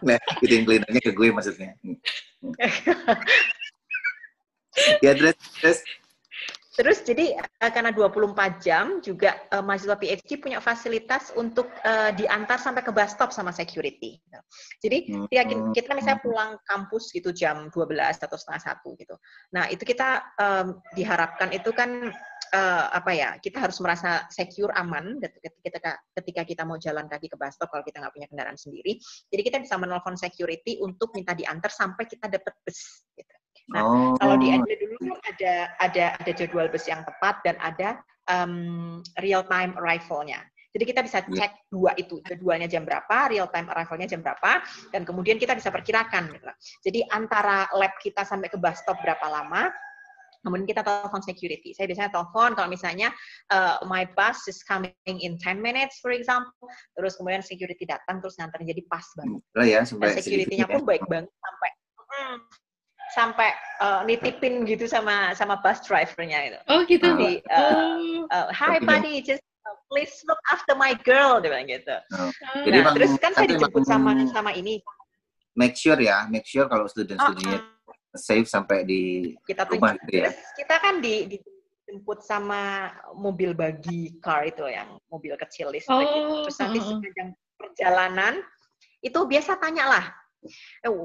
Nah, 0.00 0.16
itu 0.40 0.56
yang 0.56 0.64
cleanernya 0.64 1.00
ke 1.04 1.12
gue 1.12 1.28
maksudnya. 1.28 1.76
ya 5.04 5.12
terus, 5.12 5.36
terus 5.60 5.84
Terus 6.70 7.02
jadi 7.02 7.34
eh, 7.34 7.70
karena 7.74 7.90
24 7.90 8.62
jam 8.62 9.02
juga 9.02 9.34
eh, 9.50 9.58
mahasiswa 9.58 9.98
PhD 9.98 10.38
punya 10.38 10.62
fasilitas 10.62 11.34
untuk 11.34 11.66
eh, 11.82 12.14
diantar 12.14 12.62
sampai 12.62 12.86
ke 12.86 12.94
bus 12.94 13.10
stop 13.10 13.34
sama 13.34 13.50
security. 13.50 14.22
Jadi 14.78 14.98
Hmm. 15.10 15.26
ketika 15.26 15.44
ki- 15.50 15.62
kita 15.74 15.92
misalnya 15.98 16.20
pulang 16.22 16.50
kampus 16.62 17.10
gitu 17.10 17.34
jam 17.34 17.66
12 17.74 18.22
atau 18.22 18.38
setengah 18.38 18.62
satu 18.62 18.94
gitu. 18.96 19.18
Nah 19.50 19.66
itu 19.66 19.82
kita 19.82 20.22
em, 20.38 20.66
diharapkan 20.94 21.50
itu 21.50 21.70
kan 21.74 22.14
eh, 22.54 22.84
apa 22.90 23.10
ya 23.14 23.30
kita 23.42 23.58
harus 23.66 23.78
merasa 23.82 24.26
secure 24.30 24.70
aman 24.74 25.18
ketika 25.18 25.48
ketika 25.62 25.90
ketika 26.22 26.42
kita 26.46 26.62
mau 26.62 26.78
jalan 26.78 27.10
kaki 27.10 27.26
ke 27.26 27.34
bus 27.34 27.54
stop 27.58 27.70
kalau 27.74 27.82
kita 27.82 27.98
nggak 27.98 28.14
punya 28.14 28.26
kendaraan 28.30 28.58
sendiri. 28.58 28.94
Jadi 29.26 29.42
kita 29.42 29.58
bisa 29.58 29.74
menelpon 29.74 30.14
security 30.14 30.78
untuk 30.78 31.10
minta 31.18 31.34
diantar 31.34 31.70
sampai 31.74 32.06
kita 32.06 32.30
dapat 32.30 32.54
bus. 32.62 32.78
Gitu. 33.18 33.29
Nah, 33.70 33.82
oh, 33.86 34.12
Kalau 34.18 34.34
di 34.38 34.50
Adelaide 34.50 34.82
dulu 34.82 34.96
kan 34.98 35.18
ada 35.30 35.54
ada 35.78 36.04
ada 36.18 36.32
jadwal 36.34 36.66
bus 36.66 36.86
yang 36.90 37.06
tepat 37.06 37.38
dan 37.46 37.54
ada 37.62 38.02
um, 38.26 38.98
real 39.22 39.46
time 39.46 39.78
arrival-nya. 39.78 40.42
Jadi 40.70 40.84
kita 40.86 41.02
bisa 41.02 41.18
Ya. 41.26 41.50
cek 41.50 41.66
dua 41.66 41.98
itu, 41.98 42.22
jadwalnya 42.22 42.70
jam 42.70 42.86
berapa, 42.86 43.26
real 43.26 43.50
time 43.50 43.66
arrival-nya 43.74 44.06
jam 44.06 44.22
berapa, 44.22 44.62
dan 44.94 45.02
kemudian 45.02 45.34
kita 45.34 45.58
bisa 45.58 45.74
perkirakan. 45.74 46.30
Gitu. 46.30 46.46
Jadi 46.86 47.00
antara 47.10 47.66
lab 47.74 47.98
kita 47.98 48.22
sampai 48.22 48.46
ke 48.46 48.54
bus 48.54 48.78
stop 48.78 49.02
berapa 49.02 49.26
lama, 49.26 49.66
kemudian 50.46 50.70
kita 50.70 50.86
telepon 50.86 51.26
security. 51.26 51.74
Saya 51.74 51.90
biasanya 51.90 52.14
telepon 52.14 52.54
kalau 52.54 52.70
misalnya 52.70 53.10
uh, 53.50 53.82
my 53.90 54.06
bus 54.14 54.46
is 54.46 54.62
coming 54.62 54.94
in 55.06 55.34
10 55.42 55.58
minutes, 55.58 55.98
for 55.98 56.14
example, 56.14 56.70
terus 56.94 57.18
kemudian 57.18 57.42
security 57.42 57.82
datang 57.82 58.22
terus 58.22 58.38
nganterin 58.38 58.70
jadi 58.70 58.82
pas 58.86 59.06
banget. 59.18 59.42
lah 59.58 59.66
ya 59.66 59.80
sampai 59.82 60.22
security-nya 60.22 60.70
pun 60.70 60.86
baik 60.86 61.02
banget 61.10 61.34
sampai 61.34 61.70
sampai 63.14 63.50
uh, 63.80 64.00
nitipin 64.06 64.62
gitu 64.64 64.86
sama 64.86 65.34
sama 65.34 65.58
bus 65.60 65.82
drivernya 65.82 66.38
itu. 66.46 66.58
Oh 66.70 66.80
gitu, 66.86 67.06
Jadi, 67.06 67.42
uh, 67.50 67.58
Oh. 67.58 68.26
Uh, 68.30 68.46
Hi 68.54 68.78
buddy, 68.78 69.20
just 69.20 69.42
uh, 69.66 69.74
please 69.90 70.12
look 70.26 70.38
after 70.48 70.78
my 70.78 70.94
girl, 71.02 71.42
dia 71.42 71.50
bilang 71.50 71.66
gitu. 71.66 71.96
Ah. 72.14 72.30
Jadi 72.62 72.76
Nah, 72.78 72.84
Bang, 72.86 72.94
terus 72.96 73.12
kan 73.18 73.32
saya 73.34 73.48
dijemput 73.50 73.82
sama 73.84 74.14
sama 74.30 74.50
ini. 74.54 74.78
make 75.58 75.74
sure 75.74 75.98
ya, 75.98 76.30
make 76.30 76.46
sure 76.46 76.70
kalau 76.70 76.86
student-studentnya 76.86 77.58
Uh, 78.10 78.18
safe 78.18 78.46
sampai 78.46 78.82
di 78.82 79.34
kita 79.46 79.62
rumah 79.66 79.94
gitu 80.02 80.18
ya. 80.18 80.30
Terus 80.30 80.38
kita 80.58 80.76
kan 80.82 80.98
di, 80.98 81.14
dijemput 81.30 82.22
sama 82.22 82.90
mobil 83.14 83.54
bagi 83.54 84.18
car 84.18 84.46
itu 84.46 84.66
yang 84.66 84.98
mobil 85.06 85.34
kecil 85.38 85.70
listrik. 85.70 86.06
itu. 86.06 86.18
Oh, 86.18 86.42
Terus 86.46 86.58
nanti 86.58 86.78
heeh. 86.78 86.90
sepanjang 86.90 87.28
perjalanan 87.54 88.34
itu 89.00 89.14
biasa 89.14 89.58
tanya 89.58 89.84
lah, 89.86 90.04
"Eh, 90.06 90.19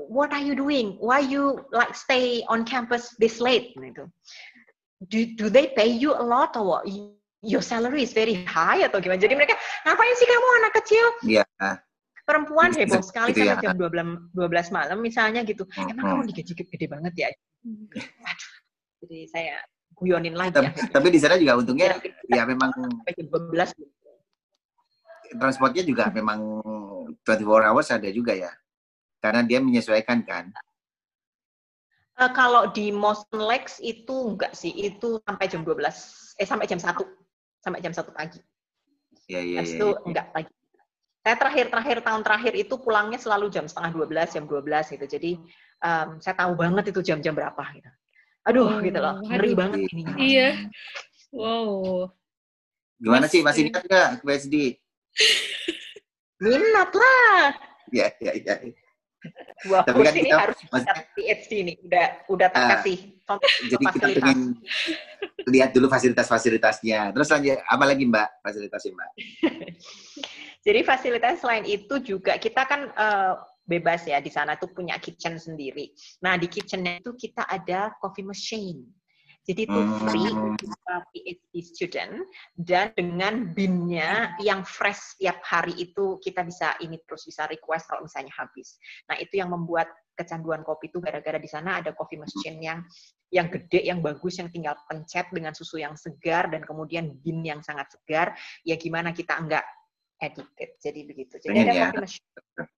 what 0.10 0.32
are 0.32 0.42
you 0.42 0.56
doing? 0.56 0.96
Why 1.00 1.20
you 1.20 1.66
like 1.72 1.96
stay 1.96 2.44
on 2.48 2.64
campus 2.64 3.14
this 3.20 3.40
late? 3.40 3.76
Gitu. 3.76 4.08
Do, 5.06 5.18
do 5.36 5.46
they 5.52 5.72
pay 5.76 5.92
you 5.92 6.16
a 6.16 6.24
lot 6.24 6.56
or 6.56 6.64
what? 6.66 6.84
Your 7.46 7.62
salary 7.62 8.02
is 8.02 8.10
very 8.16 8.42
high 8.48 8.82
atau 8.82 8.98
gimana? 8.98 9.22
Jadi 9.22 9.38
mereka 9.38 9.54
ngapain 9.86 10.14
sih 10.18 10.26
kamu 10.26 10.48
anak 10.66 10.74
kecil 10.82 11.06
Iya. 11.30 11.46
perempuan 12.26 12.74
Bisa 12.74 12.82
heboh 12.90 13.04
sekali 13.06 13.38
gitu 13.38 13.46
sampai 13.46 13.54
ya. 13.54 13.70
jam 13.70 13.78
12 13.78 14.34
12 14.34 14.74
malam 14.74 14.98
misalnya 14.98 15.46
gitu. 15.46 15.62
Emang 15.78 16.02
Hmm. 16.10 16.12
kamu 16.18 16.34
digaji 16.34 16.52
gede 16.58 16.88
banget 16.90 17.14
ya? 17.14 17.30
Aduh. 18.34 18.54
Jadi 19.06 19.20
saya 19.30 19.62
guyonin 19.94 20.34
lagi 20.34 20.58
Tapi, 20.58 20.74
akhirnya. 20.74 20.90
tapi 20.90 21.08
di 21.14 21.20
sana 21.22 21.36
juga 21.38 21.54
untungnya 21.62 22.02
kita 22.02 22.18
ya 22.34 22.44
memang 22.50 22.74
sampai 22.74 23.12
jam 23.14 23.28
12 23.30 23.78
transportnya 25.36 25.84
juga 25.86 26.04
memang 26.10 26.40
24 27.22 27.68
hours 27.70 27.88
ada 27.94 28.10
juga 28.10 28.34
ya. 28.34 28.50
Karena 29.20 29.42
dia 29.42 29.60
menyesuaikan 29.60 30.22
kan. 30.26 30.52
Eh, 32.16 32.32
kalau 32.32 32.72
di 32.72 32.96
Motion 32.96 33.44
Lex 33.44 33.84
itu 33.84 34.32
enggak 34.32 34.56
sih, 34.56 34.72
itu 34.72 35.20
sampai 35.28 35.52
jam 35.52 35.68
12, 35.68 36.36
eh 36.40 36.48
sampai 36.48 36.64
jam 36.64 36.80
1, 36.80 37.04
sampai 37.60 37.80
jam 37.84 37.92
1 37.92 38.12
pagi. 38.16 38.40
Iya 39.28 39.42
iya 39.42 39.60
iya. 39.66 39.76
itu 39.76 39.88
iya. 39.92 40.00
enggak 40.08 40.28
pagi. 40.32 40.54
Saya 41.26 41.36
terakhir-terakhir 41.42 41.98
tahun 42.06 42.22
terakhir 42.22 42.54
itu 42.54 42.76
pulangnya 42.78 43.18
selalu 43.18 43.50
jam 43.50 43.66
setengah 43.66 43.92
12, 43.98 44.30
jam 44.32 44.46
12 44.46 44.94
gitu. 44.96 45.06
Jadi 45.10 45.32
em, 45.82 46.10
saya 46.22 46.36
tahu 46.38 46.54
banget 46.54 46.94
itu 46.94 47.02
jam-jam 47.02 47.34
berapa 47.34 47.64
gitu. 47.74 47.90
Aduh, 48.46 48.70
Oh, 48.70 48.78
gitu 48.78 49.00
loh. 49.02 49.18
Ngeri 49.26 49.50
aduh. 49.52 49.58
banget 49.58 49.80
ini. 49.90 50.04
Iya. 50.22 50.50
Wow. 51.34 52.14
Gimana 53.02 53.26
sih 53.28 53.42
Masih- 53.42 53.74
ingat 53.74 53.84
nggak 53.90 54.10
ke 54.22 54.24
PSD? 54.24 54.56
Minat 56.40 56.92
lah. 56.94 57.44
Iya 57.90 58.08
iya 58.22 58.32
iya. 58.38 58.54
Wah, 59.72 59.82
Tapi 59.82 60.00
kan 60.04 60.14
ini 60.14 60.30
kita- 60.30 60.42
harus 60.42 60.58
maksudnya- 60.68 61.06
PhD 61.16 61.52
nih. 61.64 61.76
Udah 61.82 62.06
udah 62.28 62.48
tak 62.52 62.62
Ah, 62.62 62.70
kasih 62.78 62.98
contoh 63.26 63.50
Jadi 63.66 63.84
kita 63.98 64.08
pengen 64.14 64.40
lihat 65.48 65.70
dulu 65.72 65.88
fasilitas-fasilitasnya. 65.88 67.00
Terus 67.12 67.28
lanjut 67.30 67.58
apa 67.62 67.84
lagi 67.84 68.04
Mbak 68.06 68.30
fasilitasnya 68.42 68.92
Mbak? 68.94 69.12
Jadi 70.66 70.80
fasilitas 70.82 71.36
selain 71.40 71.66
itu 71.66 71.96
juga 72.02 72.38
kita 72.38 72.66
kan 72.66 72.90
eh, 72.90 73.34
bebas 73.66 74.06
ya 74.06 74.18
di 74.18 74.30
sana 74.30 74.54
tuh 74.56 74.70
punya 74.70 74.98
kitchen 74.98 75.38
sendiri. 75.38 75.90
Nah 76.22 76.38
di 76.38 76.46
kitchennya 76.46 77.02
itu 77.02 77.14
kita 77.14 77.46
ada 77.46 77.94
coffee 77.98 78.26
machine. 78.26 78.86
Jadi 79.46 79.62
itu 79.70 79.82
free 80.02 80.30
Hmm. 80.34 80.58
untuk 80.58 80.74
PhD 81.14 81.54
student 81.62 82.26
dan 82.58 82.90
dengan 82.98 83.54
BIM-nya 83.54 84.42
yang 84.42 84.66
fresh 84.66 85.22
tiap 85.22 85.38
hari 85.46 85.78
itu 85.78 86.18
kita 86.18 86.42
bisa 86.42 86.74
ini 86.82 86.98
terus 87.06 87.30
bisa 87.30 87.46
request 87.46 87.86
kalau 87.86 88.10
misalnya 88.10 88.34
habis. 88.34 88.82
Nah, 89.06 89.22
itu 89.22 89.38
yang 89.38 89.54
membuat 89.54 89.86
kecanduan 90.18 90.66
kopi 90.66 90.90
itu 90.90 90.98
gara-gara 90.98 91.38
di 91.38 91.46
sana 91.46 91.78
ada 91.78 91.94
coffee 91.94 92.18
machine 92.18 92.58
yang 92.58 92.80
yang 93.30 93.52
gede, 93.52 93.84
yang 93.84 94.00
bagus, 94.00 94.40
yang 94.40 94.50
tinggal 94.50 94.74
pencet 94.88 95.28
dengan 95.30 95.52
susu 95.54 95.78
yang 95.78 95.94
segar 95.94 96.50
dan 96.50 96.64
kemudian 96.66 97.14
BIM 97.22 97.44
yang 97.46 97.62
sangat 97.62 97.92
segar. 97.94 98.34
Ya 98.66 98.80
gimana 98.80 99.12
kita 99.14 99.38
enggak 99.38 99.66
addicted. 100.24 100.80
Jadi 100.80 101.00
begitu. 101.06 101.38
Jadi 101.44 101.52
Pengen 101.54 101.68
ada 101.70 101.74
ya. 101.76 101.86
coffee 101.92 102.02
machine. 102.02 102.28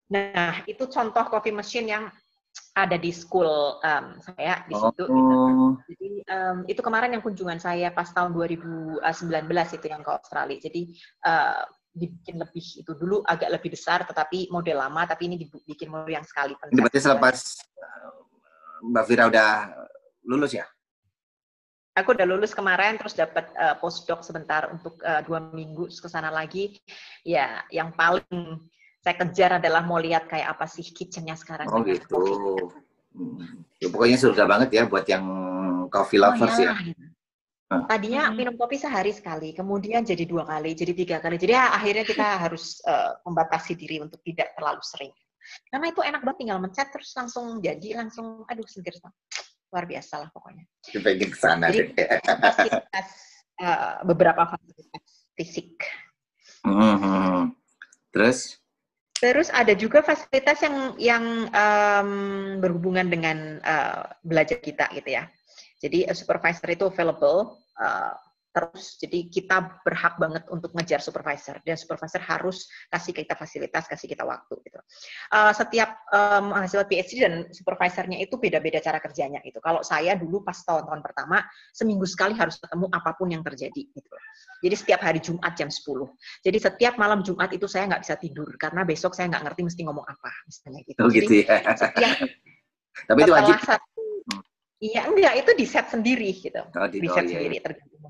Nah, 0.07 0.53
itu 0.65 0.83
contoh 0.89 1.23
coffee 1.29 1.53
machine 1.53 1.87
yang 1.87 2.03
ada 2.77 2.97
di 3.01 3.09
school 3.09 3.81
um, 3.81 4.05
saya 4.21 4.61
di 4.69 4.77
situ. 4.77 5.03
gitu. 5.09 5.37
Jadi 5.89 6.09
em, 6.29 6.57
itu 6.69 6.81
kemarin 6.85 7.17
yang 7.17 7.23
kunjungan 7.25 7.57
saya 7.57 7.89
pas 7.89 8.13
tahun 8.13 8.37
2019 8.37 9.01
itu 9.73 9.85
yang 9.89 10.05
ke 10.05 10.11
Australia. 10.13 10.57
Jadi 10.61 10.81
eh, 11.25 11.63
dibikin 11.97 12.37
lebih 12.37 12.85
itu 12.85 12.91
dulu 12.93 13.25
agak 13.25 13.49
lebih 13.49 13.73
besar 13.73 14.05
tetapi 14.05 14.53
model 14.53 14.85
lama 14.85 15.09
tapi 15.09 15.33
ini 15.33 15.41
dibikin 15.41 15.89
model 15.89 16.13
yang 16.13 16.21
sekali 16.21 16.53
ini 16.69 16.85
berarti 16.85 17.01
selepas 17.01 17.57
uh, 17.73 18.21
Mbak 18.85 19.05
Vira 19.09 19.25
udah 19.25 19.49
lulus 20.27 20.53
ya? 20.53 20.67
Aku 21.97 22.13
udah 22.13 22.29
lulus 22.29 22.53
kemarin 22.53 22.93
terus 23.01 23.17
dapat 23.17 23.49
eh, 23.57 23.73
postdoc 23.81 24.21
sebentar 24.21 24.69
untuk 24.69 25.01
eh, 25.01 25.25
dua 25.25 25.41
minggu 25.49 25.89
terus 25.89 25.97
ke 25.97 26.05
sana 26.05 26.29
lagi. 26.29 26.77
Ya, 27.25 27.65
yang 27.73 27.89
paling 27.97 28.69
saya 29.07 29.23
kejar 29.23 29.63
adalah 29.63 29.87
mau 29.87 29.95
lihat 30.03 30.27
kayak 30.27 30.59
apa 30.59 30.67
sih 30.67 30.83
kitchennya 30.83 31.39
sekarang. 31.39 31.71
Oh 31.71 31.79
gitu. 31.87 32.03
coffee. 32.11 32.75
Hmm. 33.15 33.63
Ya, 33.79 33.87
pokoknya 33.87 34.17
surga 34.19 34.43
banget 34.43 34.69
ya 34.75 34.83
buat 34.83 35.07
yang 35.07 35.23
coffee 35.87 36.19
Oh, 36.19 36.27
lovers 36.27 36.59
ya. 36.59 36.75
ya. 36.75 36.91
Ah. 37.71 37.87
Tadinya 37.87 38.27
Hmm. 38.27 38.35
minum 38.35 38.55
kopi 38.59 38.75
sehari 38.75 39.15
sekali, 39.15 39.55
kemudian 39.55 40.03
jadi 40.03 40.27
dua 40.27 40.43
kali, 40.43 40.75
jadi 40.75 40.91
tiga 40.91 41.17
kali. 41.23 41.39
Jadi 41.39 41.55
ya, 41.55 41.71
akhirnya 41.71 42.03
kita 42.03 42.27
harus 42.43 42.83
eh, 42.83 43.11
membatasi 43.23 43.79
diri 43.79 44.03
untuk 44.03 44.19
tidak 44.27 44.51
terlalu 44.59 44.83
sering. 44.83 45.13
Karena 45.71 45.87
itu 45.87 46.03
enak 46.03 46.19
banget, 46.27 46.37
tinggal 46.43 46.59
mencet 46.59 46.87
terus 46.91 47.15
langsung 47.15 47.63
jadi, 47.63 47.95
langsung, 47.95 48.43
aduh 48.43 48.67
seger. 48.67 48.91
Luar 49.71 49.83
biasa 49.87 50.19
lah 50.19 50.29
pokoknya. 50.35 50.67
Pengen 50.99 51.31
ke 51.31 51.37
sana 51.39 51.71
Jadi- 51.71 51.95
deh. 51.95 52.07
Fasilitas, 52.23 53.09
eh, 53.55 53.95
beberapa 54.03 54.43
fasilitas 54.51 55.03
fisik. 55.39 55.79
Hmm. 56.67 57.55
Terus? 58.11 58.59
Terus 59.17 59.49
ada 59.49 59.73
juga 59.73 60.05
fasilitas 60.05 60.61
yang 60.61 60.75
yang 61.01 61.25
em, 61.49 62.09
berhubungan 62.61 63.09
dengan 63.09 63.57
eh, 63.57 64.03
belajar 64.21 64.61
kita 64.61 64.93
gitu 64.93 65.09
ya. 65.17 65.25
Jadi 65.81 66.05
eh, 66.05 66.13
supervisor 66.13 66.69
itu 66.69 66.85
available 66.85 67.57
eh, 67.81 68.13
terus. 68.57 68.97
Jadi 68.97 69.29
kita 69.29 69.85
berhak 69.85 70.17
banget 70.17 70.43
untuk 70.49 70.73
ngejar 70.73 70.97
supervisor 70.97 71.61
dan 71.61 71.77
supervisor 71.77 72.17
harus 72.25 72.65
kasih 72.89 73.13
kita 73.13 73.37
fasilitas, 73.37 73.85
kasih 73.85 74.09
kita 74.09 74.25
waktu 74.25 74.57
gitu. 74.65 74.79
Eh, 75.37 75.53
setiap 75.53 75.89
em, 76.09 76.43
mahasiswa 76.49 76.85
PhD 76.89 77.11
dan 77.21 77.33
supervisornya 77.53 78.17
itu 78.17 78.41
beda-beda 78.41 78.81
cara 78.81 78.97
kerjanya 78.97 79.45
itu. 79.45 79.61
Kalau 79.61 79.85
saya 79.85 80.17
dulu 80.17 80.41
pas 80.41 80.57
tahun-tahun 80.57 81.05
pertama 81.05 81.45
seminggu 81.69 82.09
sekali 82.09 82.33
harus 82.33 82.57
ketemu 82.57 82.89
apa 82.89 83.13
pun 83.13 83.29
yang 83.29 83.45
terjadi 83.45 83.81
gitu. 83.93 84.09
Jadi 84.65 84.73
setiap 84.73 85.05
hari 85.05 85.21
Jumat 85.21 85.53
jam 85.53 85.69
10. 85.69 85.85
Jadi 86.41 86.57
setiap 86.57 86.97
malam 86.97 87.21
Jumat 87.21 87.53
itu 87.53 87.69
saya 87.69 87.85
nggak 87.93 88.01
bisa 88.01 88.15
tidur 88.17 88.49
karena 88.57 88.81
besok 88.81 89.13
saya 89.13 89.29
nggak 89.29 89.43
ngerti 89.45 89.61
mesti 89.69 89.81
ngomong 89.85 90.05
apa 90.09 90.31
misalnya 90.49 90.81
gitu. 90.81 90.99
Oh 91.05 91.11
Jadi 91.13 91.21
gitu 91.21 91.33
ya. 91.45 91.61
setiap 91.77 92.17
Tapi 93.05 93.19
itu 93.21 93.29
wajib. 93.29 93.61
satu, 93.61 94.01
iya 94.81 95.05
enggak 95.05 95.45
itu 95.45 95.51
di 95.53 95.65
set 95.69 95.85
sendiri 95.93 96.33
gitu, 96.33 96.65
Oh, 96.73 96.89
di, 96.89 96.97
di 96.97 97.05
oh, 97.05 97.13
set 97.13 97.29
iya, 97.29 97.37
sendiri 97.37 97.55
iya. 97.61 97.61
tergantung 97.61 98.01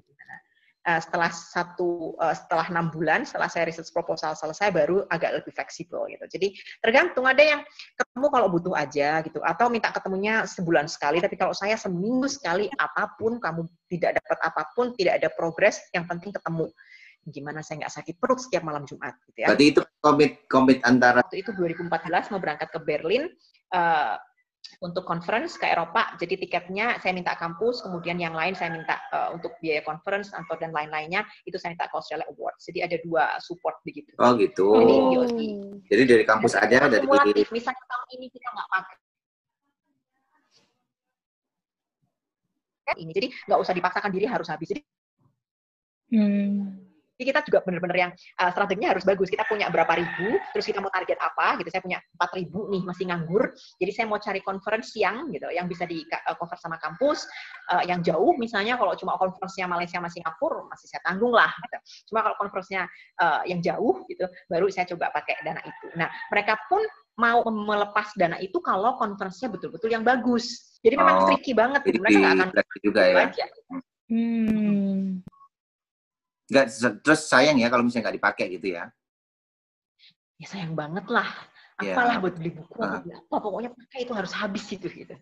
Eh, 0.87 1.01
setelah 1.03 1.27
satu 1.27 2.15
eh, 2.15 2.31
setelah 2.31 2.71
enam 2.71 2.87
bulan 2.87 3.27
setelah 3.27 3.51
saya 3.51 3.67
research 3.67 3.91
proposal 3.91 4.31
selesai 4.39 4.71
baru 4.71 5.03
agak 5.11 5.43
lebih 5.43 5.51
fleksibel 5.51 6.07
gitu. 6.07 6.23
Jadi 6.31 6.55
tergantung 6.79 7.27
ada 7.27 7.43
yang 7.43 7.59
ketemu 7.99 8.27
kalau 8.31 8.47
butuh 8.47 8.71
aja 8.71 9.19
gitu 9.19 9.43
atau 9.43 9.67
minta 9.67 9.91
ketemunya 9.91 10.47
sebulan 10.47 10.87
sekali 10.87 11.19
tapi 11.19 11.35
kalau 11.35 11.51
saya 11.51 11.75
seminggu 11.75 12.31
sekali 12.31 12.71
apa 12.79 13.19
pun 13.19 13.35
kamu 13.35 13.67
tidak 13.91 14.15
dapat 14.15 14.39
apa 14.39 14.63
pun 14.79 14.95
tidak 14.95 15.19
ada 15.19 15.27
progres 15.35 15.83
yang 15.91 16.07
penting 16.07 16.31
ketemu 16.31 16.71
gimana 17.27 17.59
saya 17.59 17.83
nggak 17.83 17.91
sakit 17.99 18.15
perut 18.23 18.39
setiap 18.39 18.63
malam 18.63 18.87
Jumat 18.87 19.19
gitu 19.27 19.43
ya 19.43 19.51
Berarti 19.51 19.67
itu 19.75 19.81
komit 19.99 20.47
komit 20.47 20.79
antara 20.87 21.19
waktu 21.19 21.43
itu 21.43 21.51
2014 21.51 22.31
mau 22.31 22.39
berangkat 22.39 22.71
ke 22.71 22.79
Berlin 22.79 23.27
eh, 23.75 24.15
untuk 24.83 25.03
conference 25.07 25.57
ke 25.57 25.67
Eropa. 25.67 26.15
Jadi 26.19 26.47
tiketnya 26.47 26.99
saya 27.01 27.13
minta 27.15 27.33
kampus, 27.35 27.81
kemudian 27.81 28.17
yang 28.21 28.33
lain 28.35 28.53
saya 28.53 28.73
minta 28.73 28.99
eh, 29.13 29.29
untuk 29.33 29.55
biaya 29.59 29.81
conference 29.83 30.31
atau 30.33 30.55
dan 30.59 30.71
lain-lainnya 30.71 31.25
itu 31.47 31.57
saya 31.57 31.73
minta 31.73 31.89
ke 31.89 31.95
Australia 31.97 32.27
Awards. 32.31 32.63
Jadi 32.67 32.79
ada 32.83 32.97
dua 33.01 33.37
support 33.41 33.79
begitu. 33.83 34.11
Oh 34.19 34.33
gitu. 34.37 34.77
Ini 34.77 34.95
Oh. 35.17 35.79
Jadi 35.87 36.03
dari 36.03 36.23
kampus 36.27 36.53
aja 36.57 36.87
dari 36.89 37.05
Kumulatif. 37.07 37.49
Misalnya 37.49 37.83
tahun 37.87 38.07
ini 38.19 38.25
kita 38.31 38.47
nggak 38.53 38.69
pakai 38.69 38.95
ini, 42.95 43.11
jadi 43.11 43.27
nggak 43.51 43.59
usah 43.59 43.73
dipaksakan 43.75 44.11
diri 44.15 44.25
harus 44.25 44.47
habis. 44.47 44.71
Jadi 44.71 44.81
Hmm. 46.07 46.86
Jadi 47.17 47.25
kita 47.33 47.39
juga 47.49 47.59
benar-benar 47.65 47.97
yang 47.97 48.11
uh, 48.13 48.49
strateginya 48.53 48.93
harus 48.95 49.03
bagus. 49.03 49.27
Kita 49.27 49.43
punya 49.49 49.67
berapa 49.67 49.89
ribu, 49.97 50.37
terus 50.55 50.65
kita 50.69 50.79
mau 50.79 50.93
target 50.93 51.17
apa 51.19 51.57
gitu. 51.59 51.69
Saya 51.73 51.81
punya 51.83 51.99
4 52.17 52.39
ribu 52.39 52.59
nih 52.71 52.81
masih 52.85 53.03
nganggur. 53.09 53.43
Jadi 53.81 53.91
saya 53.91 54.05
mau 54.07 54.21
cari 54.21 54.39
conference 54.41 54.95
yang 54.95 55.27
gitu, 55.33 55.49
yang 55.51 55.67
bisa 55.67 55.83
di 55.83 56.05
uh, 56.07 56.35
cover 56.39 56.57
sama 56.57 56.77
kampus, 56.79 57.27
uh, 57.75 57.83
yang 57.83 57.99
jauh 57.99 58.33
misalnya 58.39 58.79
kalau 58.79 58.95
cuma 58.95 59.19
conference-nya 59.19 59.67
Malaysia 59.67 59.99
sama 59.99 60.09
Singapura 60.13 60.63
masih 60.71 60.87
saya 60.87 61.01
tanggung 61.03 61.33
lah. 61.35 61.51
Gitu. 61.51 61.77
Cuma 62.13 62.23
kalau 62.23 62.35
conference-nya 62.39 62.87
uh, 63.19 63.41
yang 63.43 63.59
jauh 63.59 64.05
gitu, 64.07 64.23
baru 64.47 64.71
saya 64.71 64.87
coba 64.87 65.11
pakai 65.11 65.41
dana 65.43 65.59
itu. 65.65 65.87
Nah 65.99 66.07
mereka 66.31 66.55
pun 66.71 66.85
mau 67.17 67.41
melepas 67.49 68.13
dana 68.13 68.37
itu 68.37 68.61
kalau 68.61 68.93
conference-nya 69.01 69.49
betul-betul 69.49 69.89
yang 69.89 70.05
bagus. 70.05 70.77
Jadi 70.85 70.93
memang 70.93 71.15
Oh, 71.17 71.25
tricky 71.25 71.51
banget. 71.57 71.81
Jadi 71.81 71.97
Gitu. 71.97 72.03
Mereka 72.05 72.19
nggak 72.21 72.35
akan 72.37 72.79
juga 72.85 73.01
ya. 73.01 73.15
aja. 73.25 73.45
Hmm. 74.07 75.25
Nggak, 76.47 76.65
terus 77.03 77.21
sayang 77.27 77.59
ya 77.59 77.67
kalau 77.67 77.83
misalnya 77.83 78.07
nggak 78.07 78.17
dipakai 78.23 78.45
gitu 78.55 78.67
ya. 78.79 78.87
ya 80.39 80.47
sayang 80.47 80.73
banget 80.77 81.05
lah. 81.11 81.27
Ya. 81.83 81.93
Apalah 81.93 82.17
buat 82.23 82.33
beli 82.39 82.57
buku, 82.57 82.73
beli 82.73 83.13
apa, 83.13 83.35
pokoknya 83.37 83.69
pakai 83.69 83.99
itu 84.07 84.13
harus 84.15 84.33
habis 84.33 84.63
gitu. 84.65 84.87
gitu. 84.89 85.15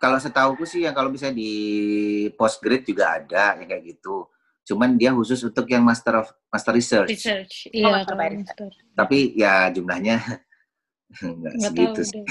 Kalau 0.00 0.16
setahuku 0.16 0.64
sih 0.64 0.88
yang 0.88 0.96
kalau 0.96 1.12
misalnya 1.12 1.36
di 1.36 1.52
postgrad 2.32 2.88
juga 2.88 3.20
ada 3.20 3.60
yang 3.60 3.68
kayak 3.68 3.84
gitu. 3.84 4.30
Cuman 4.64 4.96
dia 4.96 5.12
khusus 5.12 5.42
untuk 5.44 5.68
yang 5.68 5.84
master 5.84 6.24
of 6.24 6.32
master 6.48 6.72
research. 6.72 7.10
Research. 7.10 7.68
Oh, 7.68 7.76
Iya, 7.76 7.84
master 7.90 8.14
kalau 8.16 8.32
master. 8.40 8.70
Tapi 8.96 9.18
ya 9.36 9.68
jumlahnya 9.68 10.16
nggak 11.40 11.54
segitu 11.60 12.00
sih. 12.06 12.22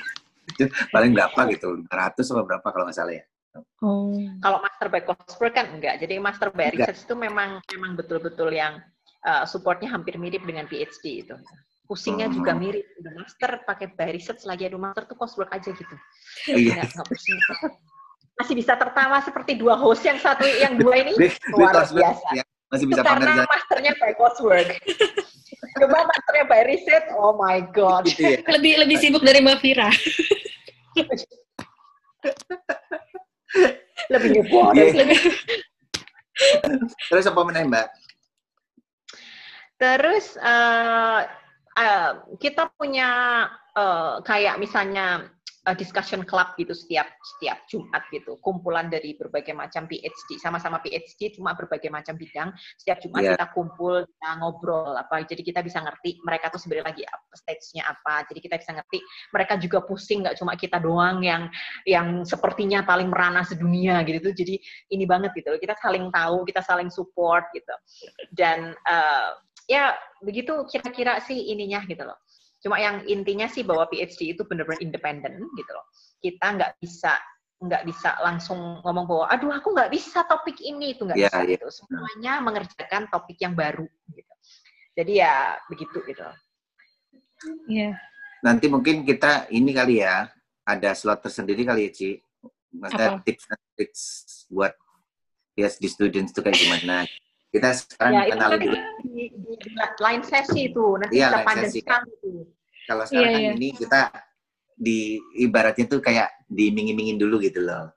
Paling 0.94 1.12
berapa 1.12 1.40
gitu, 1.52 1.68
500 1.84 2.32
atau 2.32 2.44
berapa 2.46 2.64
kalau 2.64 2.84
nggak 2.88 2.96
salah 2.96 3.14
ya. 3.18 3.24
Oh. 3.82 4.14
Kalau 4.38 4.62
master 4.62 4.86
by 4.86 5.02
coursework 5.02 5.58
kan 5.58 5.66
enggak. 5.74 5.98
Jadi 5.98 6.22
master 6.22 6.54
by 6.54 6.70
Enggak. 6.70 6.94
research 6.94 7.02
itu 7.02 7.14
memang 7.18 7.58
memang 7.74 7.98
betul-betul 7.98 8.54
yang 8.54 8.78
uh, 9.26 9.42
supportnya 9.42 9.90
hampir 9.90 10.14
mirip 10.16 10.46
dengan 10.46 10.70
PhD 10.70 11.26
itu. 11.26 11.34
Pusingnya 11.90 12.30
Hmm. 12.30 12.36
juga 12.38 12.52
mirip. 12.54 12.86
Udah 13.02 13.12
master 13.18 13.50
pakai 13.66 13.90
by 13.90 14.14
research 14.14 14.46
lagi 14.46 14.70
ada 14.70 14.78
master 14.78 15.02
tuh 15.10 15.18
coursework 15.18 15.50
aja 15.50 15.74
gitu. 15.74 15.94
Iya. 16.46 16.78
Enggak, 16.78 16.86
enggak 16.94 17.06
pusing. 17.10 17.38
Masih 18.38 18.54
bisa 18.54 18.72
tertawa 18.78 19.18
seperti 19.20 19.58
dua 19.58 19.74
host 19.74 20.06
yang 20.06 20.16
satu 20.16 20.46
yang 20.46 20.78
dua 20.78 21.02
ini 21.02 21.12
luar 21.52 21.74
biasa. 21.84 22.26
ya, 22.32 22.44
masih 22.70 22.86
Itu 22.86 22.94
bisa 22.94 23.02
karena 23.02 23.34
jalan 23.34 23.48
masternya 23.50 23.92
by 23.98 24.12
coursework. 24.14 24.68
Coba 25.76 25.98
masternya 26.06 26.44
by 26.46 26.62
research, 26.64 27.06
oh 27.18 27.34
my 27.34 27.58
god. 27.74 28.06
gitu 28.06 28.22
ya. 28.22 28.38
Lebih 28.46 28.86
lebih 28.86 28.96
sibuk 28.96 29.26
dari 29.26 29.42
Mbak 29.42 29.58
Vira. 29.60 29.90
Lebih 34.12 34.28
nyebor. 34.40 34.72
Iya. 34.74 35.14
Terus 37.12 37.28
apa 37.28 37.40
meneh 37.44 37.68
Mbak? 37.68 37.86
Terus 39.80 40.36
eh, 40.40 41.20
eh, 41.76 42.10
kita 42.40 42.68
punya 42.76 43.10
eh, 43.76 44.12
kayak 44.24 44.60
misalnya 44.60 45.28
eh, 45.68 45.76
discussion 45.76 46.24
club 46.24 46.56
gitu 46.56 46.72
setiap 46.72 47.04
setiap 47.20 47.64
Jumat 47.68 48.02
gitu, 48.08 48.40
kumpulan 48.40 48.88
dari 48.88 49.12
berbagai 49.16 49.52
macam 49.52 49.84
PhD, 49.84 50.40
sama-sama 50.40 50.80
PhD 50.80 51.36
cuma 51.36 51.52
berbagai 51.52 51.92
macam 51.92 52.16
bidang. 52.16 52.52
Setiap 52.80 53.04
Jumat 53.04 53.20
Iya. 53.24 53.30
kita 53.36 53.46
kumpul, 53.52 54.08
kita 54.08 54.30
ngobrol 54.40 54.96
apa, 54.96 55.20
jadi 55.28 55.42
kita 55.44 55.60
bisa 55.60 55.84
ngerti 55.84 56.20
mereka 56.24 56.48
tuh 56.48 56.60
sebenarnya 56.62 56.86
lagi 56.96 57.04
stage-nya 57.36 57.84
apa. 57.92 58.24
Jadi 58.32 58.38
kita 58.40 58.56
bisa 58.56 58.72
ngerti 58.76 58.98
mereka 59.36 59.52
juga 59.60 59.78
pusing, 59.84 60.24
nggak 60.24 60.36
cuma 60.40 60.56
kita 60.56 60.80
doang 60.80 61.20
yang 61.20 61.52
yang 61.84 62.24
sepertinya 62.24 62.80
paling 62.84 63.12
merana 63.12 63.44
sedunia 63.44 64.00
gitu 64.08 64.32
tuh. 64.32 64.34
Jadi 64.34 64.54
ini 64.96 65.04
banget 65.04 65.36
gitu, 65.36 65.56
kita 65.60 65.76
saling 65.80 66.08
tahu, 66.08 66.48
kita 66.48 66.64
saling 66.64 66.88
support 66.88 67.48
gitu. 67.52 67.74
Dan 68.32 68.72
eh, 68.72 69.28
ya 69.70 69.94
begitu 70.24 70.66
kira-kira 70.66 71.22
sih 71.22 71.52
ininya 71.54 71.84
gitu 71.86 72.02
loh. 72.02 72.18
Cuma 72.60 72.76
yang 72.76 73.02
intinya 73.08 73.48
sih 73.48 73.64
bahwa 73.64 73.88
PhD 73.88 74.36
itu 74.36 74.44
benar-benar 74.44 74.80
independen 74.84 75.48
gitu 75.56 75.70
loh. 75.72 75.86
Kita 76.20 76.46
nggak 76.56 76.72
bisa 76.80 77.16
nggak 77.60 77.84
bisa 77.84 78.16
langsung 78.24 78.80
ngomong 78.80 79.04
bahwa 79.04 79.24
aduh 79.28 79.52
aku 79.52 79.76
nggak 79.76 79.92
bisa 79.92 80.24
topik 80.24 80.56
ini 80.64 80.96
itu 80.96 81.04
nggak 81.04 81.20
Iya, 81.20 81.28
bisa 81.28 81.40
iya. 81.44 81.50
gitu 81.60 81.66
semuanya 81.68 82.32
mengerjakan 82.40 83.04
topik 83.12 83.36
yang 83.36 83.52
baru 83.52 83.84
gitu 84.16 84.32
jadi 84.96 85.12
ya 85.12 85.34
begitu 85.68 86.00
gitu 86.08 86.24
Iya. 87.68 87.96
Nanti 88.44 88.66
mungkin 88.68 89.04
kita 89.04 89.48
ini 89.52 89.72
kali 89.72 90.04
ya, 90.04 90.28
ada 90.64 90.90
slot 90.92 91.24
tersendiri 91.24 91.64
kali 91.64 91.88
ya, 91.88 91.90
Ci. 91.92 92.10
Maksudnya 92.70 93.08
Apa? 93.16 93.24
tips 93.24 93.44
and 93.50 93.62
tricks 93.74 94.02
buat 94.52 94.72
PhD 95.56 95.84
students 95.90 96.30
itu 96.32 96.40
kayak 96.40 96.56
gimana. 96.56 96.96
Kita 97.50 97.68
sekarang 97.74 98.12
ya 98.14 98.24
kenal 98.30 98.50
dulu. 98.56 98.76
Di, 99.20 99.36
di, 99.36 99.52
di 99.60 99.70
line 99.76 100.24
sesi 100.24 100.72
itu 100.72 100.84
nanti 100.96 101.20
Iya, 101.20 101.28
kita 101.28 101.38
panjang 101.44 101.72
itu 102.08 102.32
Kalau 102.88 103.04
sekarang 103.04 103.28
Iya, 103.28 103.36
kan 103.36 103.42
iya. 103.44 103.52
ini 103.52 103.68
kita 103.76 104.00
di 104.80 105.20
ibaratnya 105.36 105.84
tuh 105.84 106.00
kayak 106.00 106.48
diiming-imingin 106.48 107.20
dulu 107.20 107.36
gitu 107.44 107.60
loh. 107.60 107.92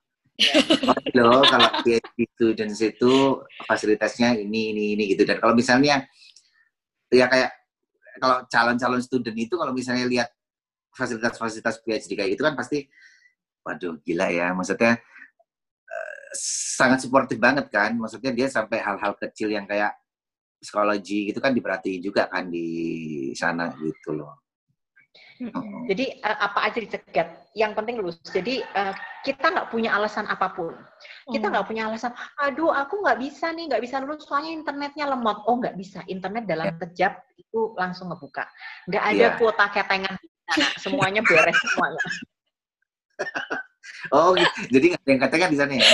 Oh 0.84 0.98
loh, 1.16 1.46
kalau 1.46 1.70
PhD 1.86 2.26
students 2.36 2.82
itu 2.84 3.14
fasilitasnya 3.64 4.36
ini, 4.36 4.76
ini, 4.76 4.84
ini 4.98 5.04
gitu. 5.16 5.24
Dan 5.24 5.40
kalau 5.40 5.56
misalnya, 5.56 6.04
ya 7.14 7.32
kayak 7.32 7.54
kalau 8.20 8.44
calon-calon 8.52 9.02
student 9.02 9.38
itu 9.38 9.56
kalau 9.56 9.72
misalnya 9.72 10.10
lihat 10.10 10.30
fasilitas-fasilitas 10.94 11.80
PhD 11.86 12.18
kayak 12.20 12.36
gitu 12.36 12.44
kan 12.44 12.58
pasti, 12.60 12.90
waduh 13.64 14.02
gila 14.04 14.28
ya. 14.34 14.52
Maksudnya 14.52 15.00
eh, 15.88 16.32
sangat 16.76 17.00
suportif 17.06 17.40
banget 17.40 17.72
kan. 17.72 17.96
Maksudnya 17.96 18.36
dia 18.36 18.48
sampai 18.52 18.84
hal-hal 18.84 19.16
kecil 19.16 19.54
yang 19.54 19.64
kayak 19.64 19.96
psikologi 20.64 21.28
gitu 21.30 21.44
kan 21.44 21.52
diperhatiin 21.52 22.00
juga 22.00 22.32
kan 22.32 22.48
di 22.48 22.68
sana 23.36 23.76
gitu 23.84 24.16
loh. 24.16 24.40
Mm-mm. 25.44 25.90
Jadi 25.92 26.24
eh, 26.24 26.38
apa 26.40 26.72
aja 26.72 26.80
dicegat, 26.80 27.52
yang 27.58 27.76
penting 27.76 28.00
lulus. 28.00 28.16
Jadi 28.24 28.64
eh, 28.64 28.94
kita 29.28 29.52
nggak 29.52 29.68
punya 29.74 29.92
alasan 29.98 30.24
apa 30.30 30.56
pun. 30.56 30.72
Kita 31.28 31.48
Oh. 31.48 31.52
nggak 31.52 31.68
punya 31.68 31.90
alasan, 31.92 32.16
aduh 32.40 32.72
aku 32.72 33.04
nggak 33.04 33.20
bisa 33.20 33.52
nih, 33.52 33.68
nggak 33.68 33.84
bisa 33.84 34.00
lulus 34.00 34.24
soalnya 34.24 34.56
internetnya 34.56 35.10
lemot. 35.12 35.44
Oh 35.50 35.60
nggak 35.60 35.76
bisa, 35.76 36.00
internet 36.08 36.48
dalam 36.48 36.72
kejap 36.80 37.28
itu 37.36 37.76
langsung 37.76 38.08
ngebuka. 38.14 38.48
Nggak 38.88 39.04
ada 39.04 39.20
Iya. 39.20 39.30
kuota 39.36 39.66
ketengan 39.74 40.16
di 40.22 40.28
sana, 40.48 40.68
semuanya 40.80 41.22
beres 41.28 41.58
semuanya. 41.60 42.00
Oh, 44.12 44.32
gitu. 44.36 44.80
jadi 44.80 44.86
nggak 44.96 45.02
ada 45.04 45.12
yang 45.12 45.22
katakan 45.22 45.50
di 45.54 45.58
sana 45.60 45.74
ya? 45.76 45.84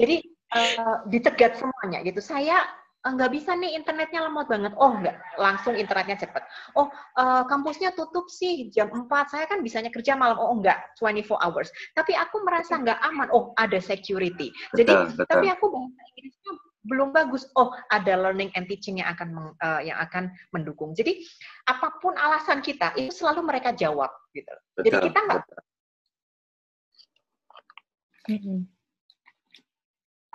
Jadi 0.00 0.16
eh, 0.54 0.96
dicegat 1.08 1.58
semuanya 1.60 2.00
gitu. 2.06 2.20
Saya 2.24 2.64
eh, 3.04 3.12
nggak 3.12 3.30
bisa 3.32 3.52
nih 3.56 3.76
internetnya 3.76 4.24
lemot 4.24 4.48
banget. 4.48 4.72
Oh 4.78 4.94
nggak, 4.96 5.16
langsung 5.36 5.74
internetnya 5.76 6.16
cepet. 6.16 6.42
Oh 6.78 6.88
eh, 7.18 7.42
kampusnya 7.48 7.92
tutup 7.92 8.30
sih 8.32 8.72
jam 8.72 8.88
4. 8.92 9.32
Saya 9.32 9.44
kan 9.50 9.60
bisanya 9.60 9.92
kerja 9.92 10.16
malam. 10.16 10.38
Oh 10.40 10.54
enggak, 10.56 10.80
24 10.96 11.38
hours. 11.42 11.68
Tapi 11.92 12.16
aku 12.16 12.42
merasa 12.44 12.78
nggak 12.80 12.98
aman. 13.04 13.28
Oh 13.34 13.52
ada 13.58 13.78
security. 13.82 14.50
Jadi 14.72 14.92
Betul, 14.92 15.16
betul. 15.18 15.28
tapi 15.28 15.46
aku 15.52 15.64
bahasa 15.68 16.02
Inggrisnya 16.16 16.52
belum 16.88 17.12
bagus. 17.12 17.44
Oh, 17.58 17.74
ada 17.92 18.16
learning 18.16 18.48
and 18.56 18.64
teaching 18.64 19.02
yang 19.02 19.12
akan 19.12 19.28
meng- 19.34 19.56
eh, 19.60 19.92
yang 19.92 19.98
akan 20.00 20.32
mendukung. 20.56 20.96
Jadi 20.96 21.20
apa 21.68 22.00
pun 22.00 22.16
alasan 22.16 22.64
kita 22.64 22.96
itu 22.96 23.12
selalu 23.12 23.44
mereka 23.44 23.76
jawab 23.76 24.08
gitu. 24.32 24.54
Jadi 24.80 24.96
Betul, 24.96 25.04
kita 25.12 25.20
nggak. 25.28 25.44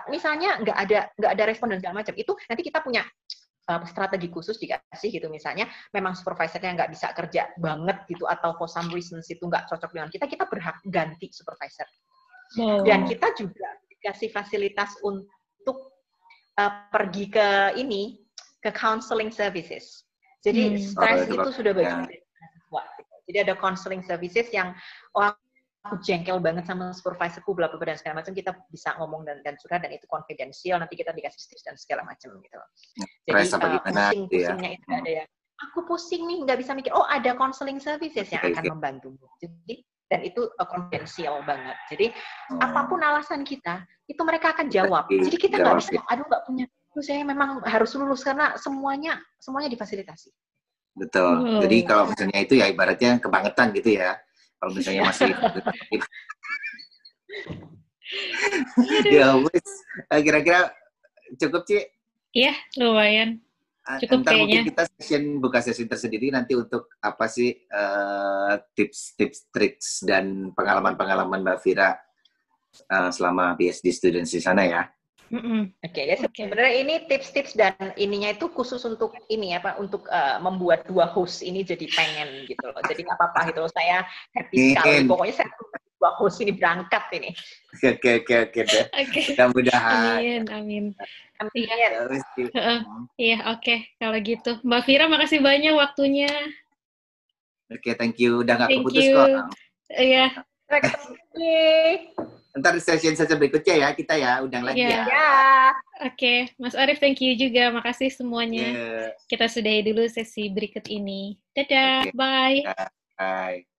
Misalnya 0.08 0.60
nggak 0.60 0.76
ada 0.76 0.98
nggak 1.16 1.32
ada 1.32 1.44
respon 1.48 1.66
dan 1.72 1.78
segala 1.80 2.00
macam 2.04 2.14
itu 2.16 2.32
nanti 2.48 2.62
kita 2.64 2.78
punya 2.84 3.02
uh, 3.70 3.82
strategi 3.88 4.28
khusus 4.28 4.56
dikasih 4.60 5.08
gitu 5.08 5.26
misalnya 5.32 5.68
memang 5.92 6.12
supervisornya 6.12 6.74
nggak 6.76 6.90
bisa 6.92 7.12
kerja 7.16 7.48
banget 7.56 8.04
gitu 8.08 8.24
atau 8.28 8.52
for 8.60 8.68
some 8.68 8.88
reasons 8.92 9.24
itu 9.32 9.40
nggak 9.44 9.64
cocok 9.68 9.90
dengan 9.92 10.08
kita 10.12 10.24
kita 10.28 10.44
berhak 10.48 10.78
ganti 10.88 11.28
supervisor 11.32 11.86
Wow. 12.60 12.84
dan 12.84 13.08
kita 13.08 13.32
juga 13.40 13.66
dikasih 13.88 14.28
fasilitas 14.30 14.94
untuk 15.00 15.96
uh, 16.60 16.72
pergi 16.92 17.32
ke 17.32 17.72
ini 17.80 18.20
ke 18.60 18.68
counseling 18.70 19.32
services 19.32 20.04
jadi 20.44 20.76
Hmm. 20.76 20.78
stres 20.78 21.24
Oh, 21.24 21.24
itu 21.24 21.34
itu 21.40 21.50
sudah 21.56 21.72
bagus, 21.72 21.88
bagian 21.88 22.04
dari 22.04 22.20
mahasiswa. 22.20 22.82
jadi 23.24 23.38
ada 23.48 23.54
counseling 23.56 24.02
services 24.04 24.46
yang 24.52 24.76
oh 25.16 25.32
aku 25.84 26.00
jengkel 26.00 26.40
banget 26.40 26.64
sama 26.64 26.96
supervisorku 26.96 27.52
bla 27.52 27.68
bla 27.68 27.84
dan 27.84 28.00
segala 28.00 28.24
macam. 28.24 28.32
Kita 28.32 28.56
bisa 28.72 28.96
ngomong 28.96 29.28
dan 29.28 29.44
dan 29.44 29.54
curhat 29.60 29.84
dan 29.84 29.92
itu 29.92 30.08
konfidensial 30.08 30.80
nanti 30.80 30.96
kita 30.96 31.12
dikasih 31.12 31.40
tips 31.52 31.64
dan 31.68 31.76
segala 31.76 32.02
macam 32.08 32.32
gitu. 32.40 32.56
Jadi 33.28 33.44
Stres 33.44 33.52
apa 33.52 33.66
uh, 33.68 33.80
pusing 33.84 34.20
gitu 34.26 34.34
ya. 34.40 34.48
pusingnya 34.48 34.70
itu 34.80 34.86
ada 34.88 35.10
ya. 35.22 35.24
Aku 35.70 35.78
pusing 35.86 36.22
nih 36.26 36.38
nggak 36.48 36.58
bisa 36.64 36.72
mikir 36.72 36.92
oh 36.96 37.06
ada 37.06 37.30
counseling 37.36 37.78
services 37.78 38.32
yang 38.32 38.42
akan 38.42 38.64
membantumu. 38.80 39.28
Jadi 39.38 39.84
dan 40.08 40.20
itu 40.24 40.48
konfidensial 40.56 41.44
banget. 41.44 41.76
Jadi 41.92 42.06
Oh, 42.52 42.60
apa 42.60 42.84
pun 42.88 43.00
alasan 43.00 43.40
kita 43.40 43.84
itu 44.04 44.20
mereka 44.24 44.52
akan 44.52 44.68
jawab. 44.68 45.08
Di- 45.08 45.20
jadi 45.28 45.36
kita 45.36 45.54
nggak 45.60 45.76
bisa 45.80 46.00
aduh 46.08 46.24
nggak 46.28 46.44
punya 46.48 46.66
Terus 46.94 47.10
saya 47.10 47.26
memang 47.26 47.58
harus 47.66 47.90
lulus 47.98 48.22
karena 48.22 48.54
semuanya 48.54 49.18
semuanya 49.42 49.66
difasilitasi. 49.66 50.30
Betul. 50.94 51.58
Wow. 51.58 51.60
Jadi 51.66 51.76
kalau 51.82 52.04
misalnya 52.06 52.38
itu 52.38 52.54
ya 52.54 52.70
ibaratnya 52.70 53.18
kebangetan 53.18 53.74
gitu 53.74 53.98
ya. 53.98 54.14
Kalau 54.64 54.80
misalnya 54.80 55.04
masih 55.04 55.28
ya 59.12 59.36
wes 59.44 59.68
Eh, 60.08 60.20
kira-kira 60.24 60.72
cukup 61.36 61.68
sih. 61.68 61.84
Iya, 62.32 62.56
lumayan. 62.80 63.44
Cukup 64.00 64.24
Ntar 64.24 64.40
mungkin 64.40 64.64
kayaknya. 64.64 64.68
kita 64.72 64.82
session 64.96 65.22
buka 65.44 65.60
sesi 65.60 65.84
tersendiri 65.84 66.32
nanti 66.32 66.56
untuk 66.56 66.96
apa 67.04 67.28
sih 67.28 67.52
eh, 67.52 68.54
tips-tips, 68.72 69.52
triks 69.52 70.00
dan 70.08 70.56
pengalaman-pengalaman 70.56 71.44
Mbak 71.44 71.58
Vira 71.60 71.92
eh, 72.88 73.10
selama 73.12 73.52
PhD 73.60 73.92
students 73.92 74.32
di 74.32 74.40
sana 74.40 74.64
ya. 74.64 74.88
Mm-mm. 75.32 75.72
Oke, 75.80 76.00
ya 76.04 76.16
Oke. 76.20 76.44
sebenarnya 76.44 76.74
ini 76.84 76.94
tips-tips 77.08 77.56
dan 77.56 77.74
ininya 77.96 78.32
itu 78.36 78.48
khusus 78.52 78.84
untuk 78.84 79.16
ini 79.32 79.56
apa 79.56 79.80
untuk 79.80 80.04
eh, 80.12 80.36
membuat 80.40 80.84
dua 80.84 81.08
host 81.08 81.40
ini 81.40 81.64
jadi 81.64 81.88
pengen 81.92 82.44
gitu 82.44 82.64
loh. 82.68 82.80
Jadi 82.84 83.04
nggak 83.08 83.16
apa-apa 83.16 83.40
gitu 83.52 83.58
loh. 83.64 83.72
Saya 83.72 84.04
happy 84.36 84.56
sekali. 84.76 85.08
Pokoknya 85.08 85.34
saya 85.40 85.48
dua 85.96 86.10
host 86.20 86.38
ini 86.44 86.52
berangkat 86.52 87.04
ini. 87.16 87.30
Oke 87.74 88.20
oke 88.20 88.34
oke 88.48 88.58
oke. 88.64 88.80
Mudah-mudahan. 89.32 90.20
Amin, 90.20 90.42
amin. 90.52 90.84
Amin. 91.40 91.64
Ya, 91.66 92.06
Ci. 92.36 92.42
Heeh. 92.52 92.80
Iya, 93.18 93.38
oke. 93.56 93.74
Kalau 93.98 94.18
gitu. 94.22 94.50
Mbak 94.62 94.80
Vira, 94.86 95.04
makasih 95.10 95.40
banyak 95.42 95.74
waktunya. 95.74 96.30
Oke, 97.72 97.96
thank 97.98 98.20
you. 98.20 98.44
Udah 98.44 98.54
nggak 98.60 98.70
Thank 98.70 98.84
keputus 98.86 99.06
you. 99.08 99.16
kok. 99.16 99.28
Iya, 99.94 100.24
ketemu 100.68 101.08
lagi. 101.34 102.43
Ntar 102.54 102.78
session 102.78 103.18
session 103.18 103.34
berikutnya 103.34 103.74
ya 103.82 103.88
kita 103.90 104.14
ya, 104.14 104.38
undang 104.38 104.62
lagi 104.62 104.78
Iya. 104.78 105.02
ya. 105.02 105.04
Ya. 105.10 105.30
oke. 106.06 106.34
Mas 106.62 106.78
Arif, 106.78 107.02
thank 107.02 107.18
you 107.18 107.34
juga. 107.34 107.74
Makasih 107.74 108.14
semuanya. 108.14 108.66
Yeah. 108.70 109.06
Kita 109.26 109.50
sudahi 109.50 109.82
dulu 109.82 110.06
sesi 110.06 110.46
berikut 110.54 110.86
ini. 110.86 111.34
Dadah, 111.50 112.06
Oke. 112.06 112.14
bye. 112.14 112.58
Bye. 113.18 113.73